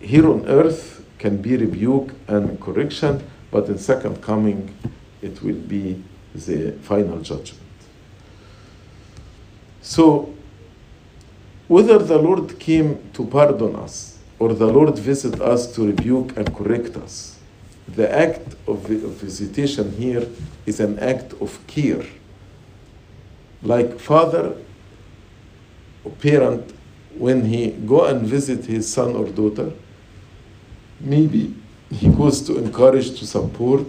[0.00, 4.72] here on earth can be rebuke and correction, but in second coming
[5.20, 6.02] it will be
[6.34, 7.62] the final judgment.
[9.82, 10.32] So,
[11.66, 16.54] whether the Lord came to pardon us or the Lord visit us to rebuke and
[16.54, 17.38] correct us,
[17.88, 20.26] the act of visitation here
[20.66, 22.04] is an act of care.
[23.62, 24.56] Like father
[26.04, 26.72] or parent,
[27.16, 29.72] when he go and visit his son or daughter,
[31.00, 31.54] maybe
[31.90, 33.86] he goes to encourage, to support,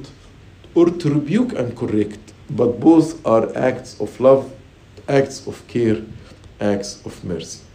[0.76, 2.20] or to rebuke and correct.
[2.50, 4.54] But both are acts of love,
[5.10, 6.02] acts of care,
[6.62, 7.67] acts of mercy.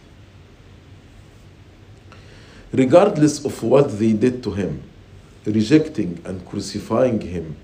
[2.73, 4.81] Regardless of what they did to him,
[5.45, 7.55] rejecting and crucifying him,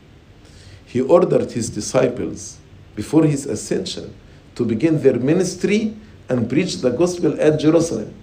[0.86, 2.60] he ordered his disciples
[2.96, 4.14] before his ascension
[4.56, 5.96] to begin their ministry
[6.30, 8.14] and preach the gospel at Jerusalem.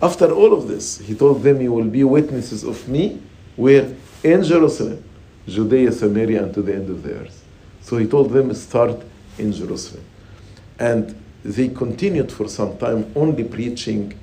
[0.00, 3.20] After all of this, he told them, You will be witnesses of me,
[3.56, 3.94] where?
[4.24, 5.04] In Jerusalem,
[5.46, 7.44] Judea, Samaria, and to the end of the earth.
[7.82, 9.02] So he told them, Start
[9.38, 10.04] in Jerusalem.
[10.78, 11.14] And
[11.44, 14.18] they continued for some time only preaching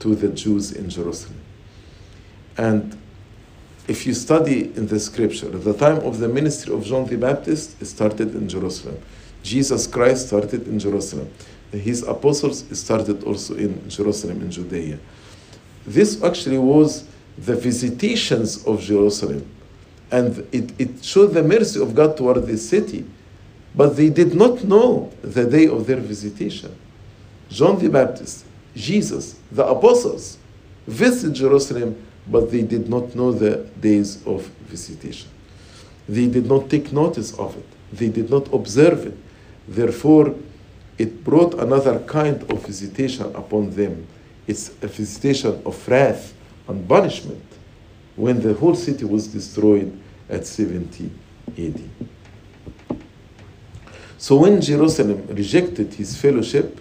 [0.00, 1.40] to the Jews in Jerusalem.
[2.56, 2.96] And
[3.86, 7.84] if you study in the scripture, the time of the ministry of John the Baptist
[7.86, 8.98] started in Jerusalem.
[9.42, 11.30] Jesus Christ started in Jerusalem.
[11.72, 14.98] His apostles started also in Jerusalem, in Judea.
[15.86, 17.06] This actually was
[17.38, 19.48] the visitations of Jerusalem.
[20.10, 23.06] And it, it showed the mercy of God toward this city.
[23.74, 26.74] But they did not know the day of their visitation.
[27.48, 28.44] John the Baptist,
[28.78, 30.38] Jesus, the apostles
[30.86, 35.28] visited Jerusalem but they did not know the days of visitation.
[36.08, 39.16] They did not take notice of it, they did not observe it.
[39.66, 40.34] Therefore,
[40.96, 44.06] it brought another kind of visitation upon them.
[44.46, 46.34] It's a visitation of wrath
[46.66, 47.44] and punishment
[48.16, 49.98] when the whole city was destroyed
[50.28, 51.10] at 70
[51.56, 51.80] AD.
[54.16, 56.80] So when Jerusalem rejected his fellowship,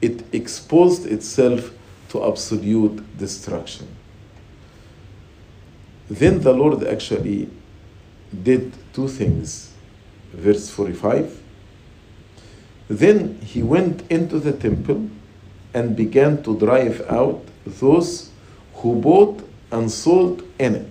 [0.00, 1.70] it exposed itself
[2.10, 3.88] to absolute destruction.
[6.08, 7.50] Then the Lord actually
[8.42, 9.72] did two things.
[10.32, 11.42] Verse 45.
[12.88, 15.10] Then he went into the temple
[15.74, 18.30] and began to drive out those
[18.74, 20.90] who bought and sold in it,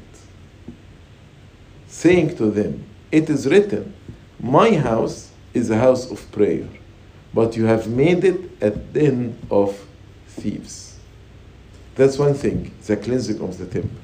[1.88, 3.94] saying to them, It is written,
[4.40, 6.68] My house is a house of prayer,
[7.38, 9.80] but you have made it a den of
[10.28, 10.98] thieves.
[11.94, 14.02] That's one thing, the cleansing of the temple.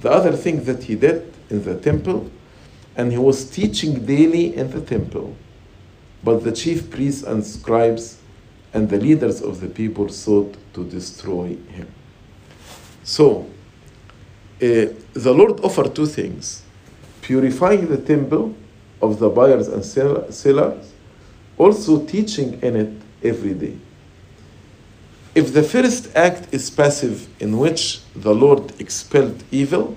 [0.00, 2.30] The other thing that he did in the temple,
[2.94, 5.34] and he was teaching daily in the temple,
[6.22, 8.18] but the chief priests and scribes
[8.74, 11.88] and the leaders of the people sought to destroy him.
[13.02, 13.46] So,
[14.60, 16.64] uh, the Lord offered two things
[17.22, 18.54] purifying the temple
[19.00, 20.92] of the buyers and sellers,
[21.58, 22.92] also teaching in it
[23.22, 23.76] every day.
[25.34, 29.96] If the first act is passive, in which the Lord expelled evil,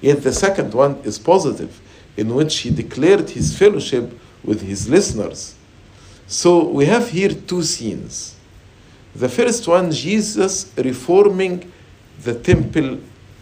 [0.00, 1.80] yet the second one is positive,
[2.16, 5.54] in which he declared his fellowship with his listeners.
[6.26, 8.36] So we have here two scenes.
[9.14, 11.72] The first one, Jesus reforming
[12.22, 12.98] the temple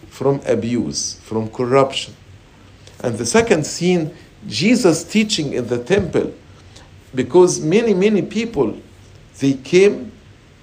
[0.09, 2.15] from abuse, from corruption.
[3.03, 4.15] And the second scene,
[4.47, 6.33] Jesus teaching in the temple,
[7.15, 8.77] because many, many people,
[9.39, 10.11] they came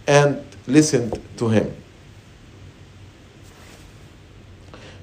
[0.06, 1.74] and listened to him.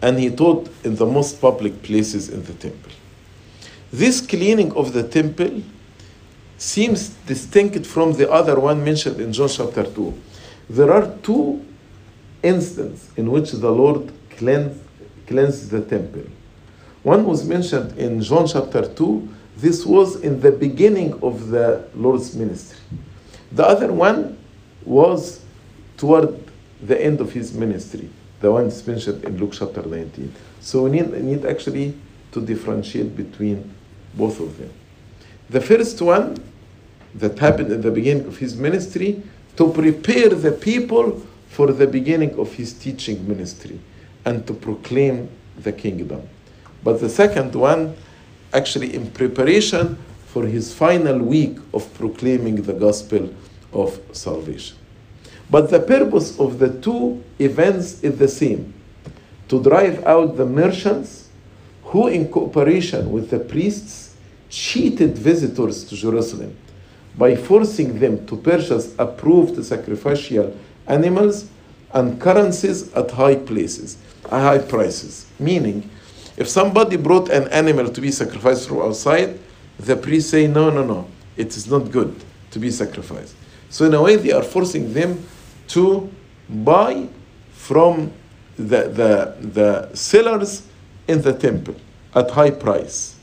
[0.01, 2.91] And he taught in the most public places in the temple.
[3.91, 5.61] This cleaning of the temple
[6.57, 10.13] seems distinct from the other one mentioned in John chapter 2.
[10.69, 11.65] There are two
[12.43, 14.79] instances in which the Lord cleansed,
[15.27, 16.23] cleansed the temple.
[17.03, 19.35] One was mentioned in John chapter 2.
[19.61, 22.79] This was in the beginning of the Lord's ministry.
[23.51, 24.37] The other one
[24.85, 25.43] was
[25.97, 26.39] toward
[26.81, 30.33] the end of his ministry, the one mentioned in Luke chapter 19.
[30.61, 31.93] So we need, need actually
[32.31, 33.73] to differentiate between
[34.13, 34.71] both of them.
[35.49, 36.37] The first one
[37.15, 39.21] that happened in the beginning of his ministry
[39.57, 43.77] to prepare the people for the beginning of his teaching ministry
[44.23, 46.29] and to proclaim the kingdom.
[46.81, 47.97] But the second one,
[48.53, 49.97] actually in preparation
[50.27, 53.33] for his final week of proclaiming the gospel
[53.73, 54.77] of salvation.
[55.49, 58.73] But the purpose of the two events is the same
[59.47, 61.29] to drive out the merchants
[61.85, 64.15] who, in cooperation with the priests,
[64.49, 66.55] cheated visitors to Jerusalem
[67.17, 70.55] by forcing them to purchase approved sacrificial
[70.87, 71.49] animals
[71.93, 75.25] and currencies at high places, at high prices.
[75.39, 75.89] Meaning,
[76.39, 79.37] if somebody brought an animal to be sacrificed from outside,
[79.77, 82.15] the priest say, no, no, no, it is not good
[82.51, 83.35] to be sacrificed.
[83.69, 85.21] So in a way, they are forcing them
[85.67, 86.09] to
[86.49, 87.09] buy
[87.51, 88.13] from
[88.55, 90.65] the, the, the sellers
[91.09, 91.75] in the temple
[92.15, 93.17] at high price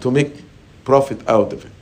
[0.00, 0.44] to make
[0.84, 1.72] profit out of it.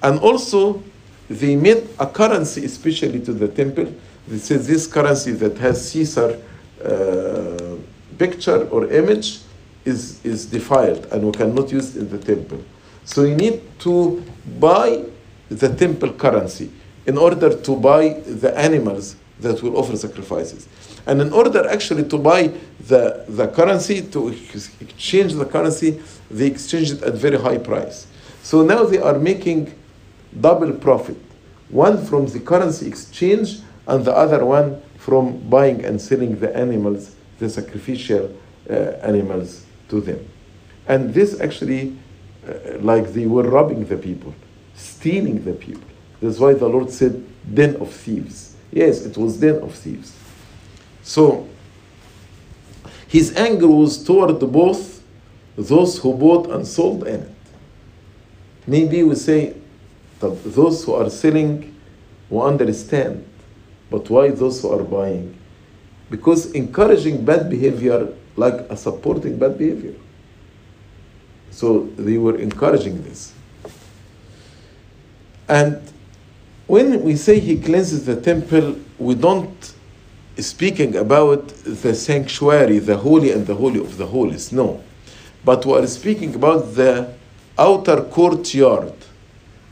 [0.00, 0.80] And also,
[1.28, 3.92] they made a currency especially to the temple.
[4.28, 6.40] They said this currency that has Caesar
[6.84, 7.76] uh,
[8.16, 9.40] picture or image
[9.84, 12.62] is, is defiled and we cannot use it in the temple.
[13.04, 14.24] So you need to
[14.58, 15.04] buy
[15.48, 16.70] the temple currency
[17.06, 20.68] in order to buy the animals that will offer sacrifices.
[21.06, 22.52] And in order actually to buy
[22.86, 24.28] the, the currency, to
[24.80, 28.06] exchange the currency, they exchange it at very high price.
[28.42, 29.74] So now they are making
[30.40, 31.18] double profit.
[31.68, 37.14] One from the currency exchange and the other one from buying and selling the animals,
[37.38, 38.34] the sacrificial
[38.70, 38.72] uh,
[39.02, 40.28] animals to them.
[40.86, 41.96] And this actually,
[42.46, 44.34] uh, like they were robbing the people,
[44.74, 45.88] stealing the people.
[46.20, 48.56] That's why the Lord said, den of thieves.
[48.70, 50.16] Yes, it was den of thieves.
[51.02, 51.48] So,
[53.08, 55.02] his anger was toward both
[55.56, 57.30] those who bought and sold in it.
[58.66, 59.54] Maybe we say
[60.20, 61.78] that those who are selling
[62.30, 63.24] will understand,
[63.90, 65.36] but why those who are buying?
[66.10, 69.94] Because encouraging bad behavior like a supporting bad behavior.
[71.50, 73.32] So they were encouraging this.
[75.48, 75.80] And
[76.66, 79.74] when we say he cleanses the temple, we don't
[80.38, 84.50] speaking about the sanctuary, the holy and the holy of the holies.
[84.52, 84.82] No.
[85.44, 87.12] But we are speaking about the
[87.58, 88.94] outer courtyard,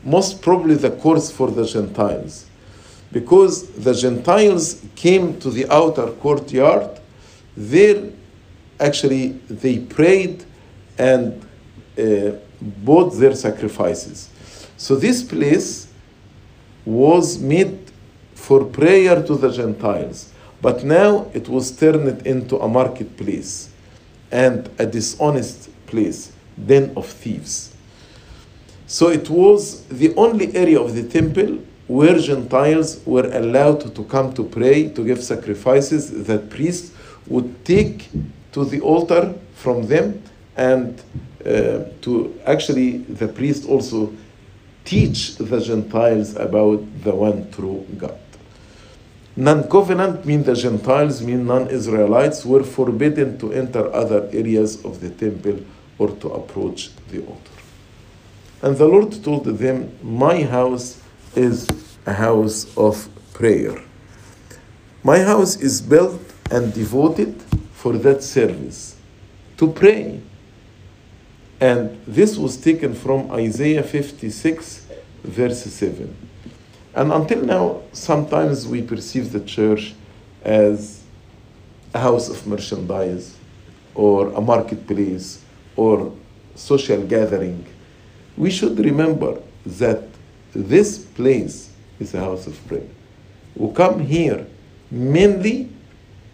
[0.03, 2.45] most probably the courts for the Gentiles.
[3.11, 6.99] Because the Gentiles came to the outer courtyard,
[7.57, 8.09] there
[8.79, 10.45] actually they prayed
[10.97, 11.45] and
[11.97, 14.29] uh, bought their sacrifices.
[14.77, 15.87] So this place
[16.85, 17.91] was made
[18.35, 20.33] for prayer to the Gentiles.
[20.61, 23.69] But now it was turned into a marketplace
[24.31, 26.31] and a dishonest place,
[26.65, 27.75] den of thieves.
[28.87, 34.33] So it was the only area of the temple where Gentiles were allowed to come
[34.33, 36.95] to pray, to give sacrifices that priests
[37.27, 38.09] would take
[38.53, 40.21] to the altar from them
[40.55, 41.01] and
[41.45, 44.13] uh, to actually the priest also
[44.85, 48.19] teach the Gentiles about the one true God.
[49.35, 55.01] Non covenant mean the Gentiles, mean non Israelites, were forbidden to enter other areas of
[55.01, 55.59] the temple
[55.97, 57.51] or to approach the altar.
[58.61, 61.01] And the Lord told them, My house
[61.35, 61.67] is
[62.05, 63.81] a house of prayer.
[65.03, 67.41] My house is built and devoted
[67.83, 68.95] for that service,
[69.57, 70.21] to pray.
[71.59, 74.87] And this was taken from Isaiah 56,
[75.25, 76.15] verse 7.
[76.95, 79.95] And until now, sometimes we perceive the church
[80.45, 81.03] as
[81.93, 83.35] a house of merchandise
[83.95, 85.43] or a marketplace
[85.75, 86.15] or
[86.55, 87.65] social gathering.
[88.37, 90.05] We should remember that
[90.55, 91.69] this place
[91.99, 92.87] is a house of prayer.
[93.57, 94.47] We come here
[94.89, 95.69] mainly,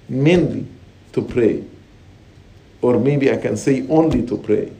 [0.08, 0.68] mainly
[1.14, 1.64] to pray.
[2.82, 4.72] Or maybe I can say only to pray.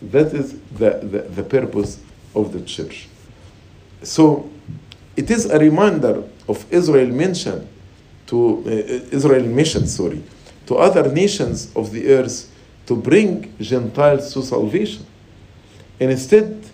[0.00, 2.00] That is the, the, the purpose
[2.34, 3.08] of the church.
[4.02, 4.50] So
[5.16, 7.68] it is a reminder of Israel mention
[8.26, 10.22] to uh, Israel mission, sorry,
[10.66, 12.50] to other nations of the earth
[12.86, 15.06] to bring Gentiles to salvation.
[16.00, 16.64] And instead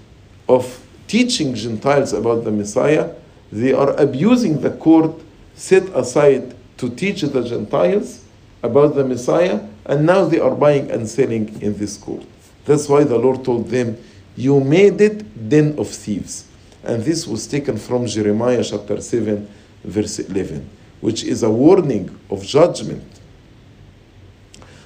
[0.49, 3.13] of teaching Gentiles about the Messiah,
[3.51, 5.21] they are abusing the court
[5.55, 8.25] set aside to teach the Gentiles
[8.63, 12.25] about the Messiah, and now they are buying and selling in this court.
[12.65, 13.97] That's why the Lord told them,
[14.37, 16.47] You made it den of thieves.
[16.85, 19.49] And this was taken from Jeremiah chapter 7,
[19.85, 20.69] verse 11,
[21.01, 23.21] which is a warning of judgment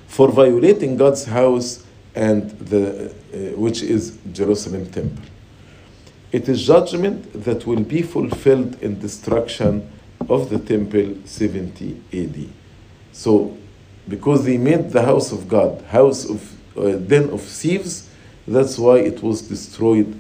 [0.07, 5.25] for violating God's house and the, uh, which is Jerusalem temple.
[6.31, 9.91] It is judgment that will be fulfilled in destruction
[10.29, 12.49] of the temple 70 AD.
[13.13, 13.57] So,
[14.09, 18.09] because they made the house of God house of uh, den of thieves,
[18.47, 20.19] that's why it was destroyed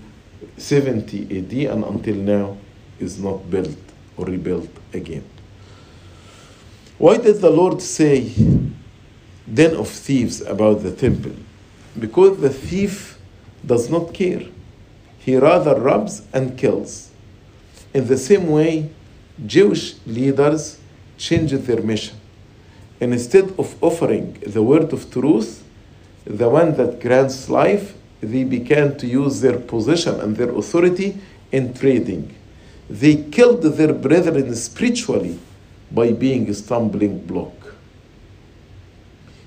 [0.56, 2.56] 70 AD and until now
[3.00, 3.76] is not built
[4.16, 5.24] or rebuilt again.
[6.98, 8.32] Why did the Lord say
[9.52, 11.34] den of thieves about the temple?
[11.98, 13.18] Because the thief
[13.66, 14.42] does not care.
[15.18, 17.10] He rather robs and kills.
[17.94, 18.90] In the same way,
[19.46, 20.78] Jewish leaders
[21.18, 22.16] changed their mission.
[23.10, 25.64] Instead of offering the word of truth,
[26.24, 31.16] the one that grants life, they began to use their position and their authority
[31.50, 32.34] in trading.
[32.88, 35.38] They killed their brethren spiritually
[35.90, 37.52] by being a stumbling block.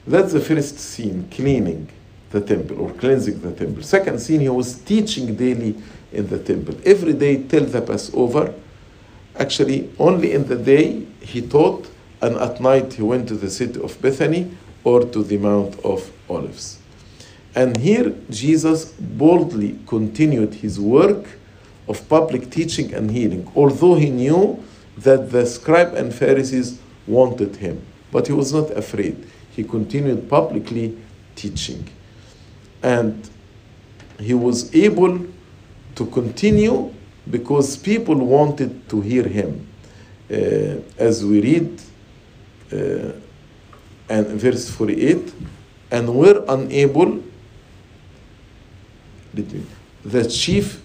[0.06, 1.88] That's the first scene, cleaning
[2.32, 3.82] the temple or cleansing the temple.
[3.84, 5.76] Second scene, he was teaching daily
[6.12, 6.76] in the temple.
[6.86, 8.54] Every day till the Passover.
[9.38, 11.90] Actually, only in the day he taught,
[12.22, 14.52] and at night he went to the city of Bethany
[14.84, 16.80] or to the Mount of Olives.
[17.56, 21.26] And here Jesus boldly continued his work
[21.88, 24.64] of public teaching and healing, although he knew
[24.98, 27.82] that the scribe and Pharisees wanted him.
[28.12, 29.26] But he was not afraid.
[29.56, 30.98] He continued publicly
[31.36, 31.88] teaching.
[32.82, 33.30] And
[34.20, 35.26] he was able
[35.96, 36.94] to continue
[37.30, 39.68] because people wanted to hear him.
[40.30, 41.82] Uh, as we read,
[42.72, 45.34] and verse 48,
[45.92, 47.24] and were unable,
[50.04, 50.82] the chief,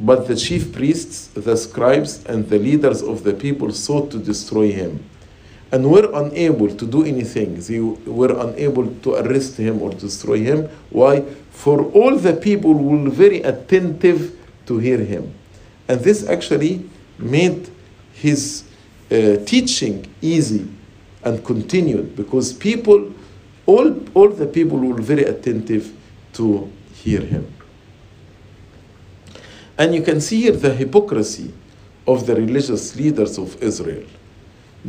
[0.00, 4.72] but the chief priests, the scribes, and the leaders of the people sought to destroy
[4.72, 5.04] him,
[5.70, 7.60] and were unable to do anything.
[7.60, 10.68] They were unable to arrest him or destroy him.
[10.90, 11.22] Why?
[11.50, 14.36] For all the people were very attentive
[14.66, 15.32] to hear him.
[15.88, 16.88] And this actually
[17.18, 17.68] made
[18.12, 18.64] his
[19.10, 20.68] uh, teaching easy
[21.24, 23.12] and continued because people,
[23.66, 25.94] all, all the people were very attentive
[26.34, 27.52] to hear him.
[29.78, 31.52] And you can see here the hypocrisy
[32.06, 34.04] of the religious leaders of Israel.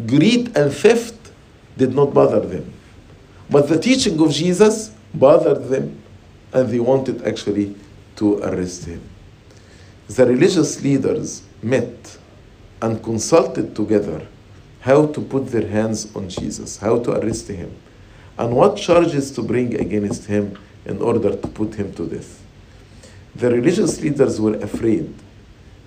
[0.07, 1.31] Greed and theft
[1.77, 2.73] did not bother them.
[3.49, 6.01] But the teaching of Jesus bothered them,
[6.51, 7.75] and they wanted actually
[8.15, 9.01] to arrest him.
[10.07, 12.17] The religious leaders met
[12.81, 14.27] and consulted together
[14.83, 17.73] how to put their hands on Jesus, how to arrest him,
[18.37, 22.43] and what charges to bring against him in order to put him to death.
[23.33, 25.13] The religious leaders were afraid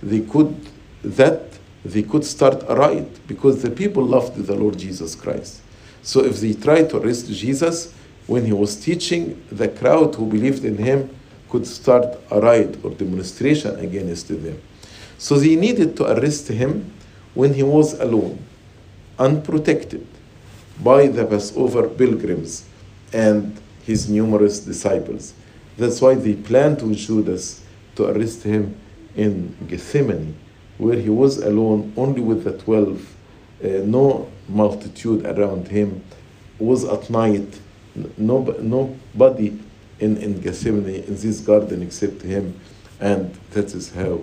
[0.03, 0.55] they could
[1.03, 1.43] that
[1.85, 5.61] they could start a riot because the people loved the Lord Jesus Christ.
[6.03, 7.93] So if they tried to arrest Jesus
[8.27, 11.15] when he was teaching, the crowd who believed in him
[11.49, 14.61] could start a riot or demonstration against them.
[15.19, 16.93] So they needed to arrest him
[17.35, 18.43] when he was alone,
[19.19, 20.07] unprotected
[20.83, 22.67] by the Passover pilgrims
[23.13, 25.35] and his numerous disciples.
[25.77, 27.63] That's why they planned with Judas
[27.97, 28.77] to arrest him
[29.15, 30.37] in Gethsemane,
[30.79, 33.15] where he was alone, only with the twelve,
[33.65, 36.03] uh, no multitude around him,
[36.59, 37.59] was at night,
[38.19, 39.59] no, nobody
[39.99, 42.59] in, in Gethsemane, in this garden except him,
[43.01, 44.21] and that is how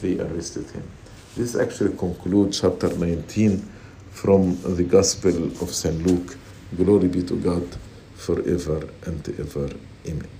[0.00, 0.88] they arrested him.
[1.36, 3.72] This actually concludes chapter 19
[4.16, 6.06] from the Gospel of St.
[6.06, 6.38] Luke.
[6.76, 7.68] Glory be to God
[8.16, 9.70] forever and ever.
[10.08, 10.35] Amen.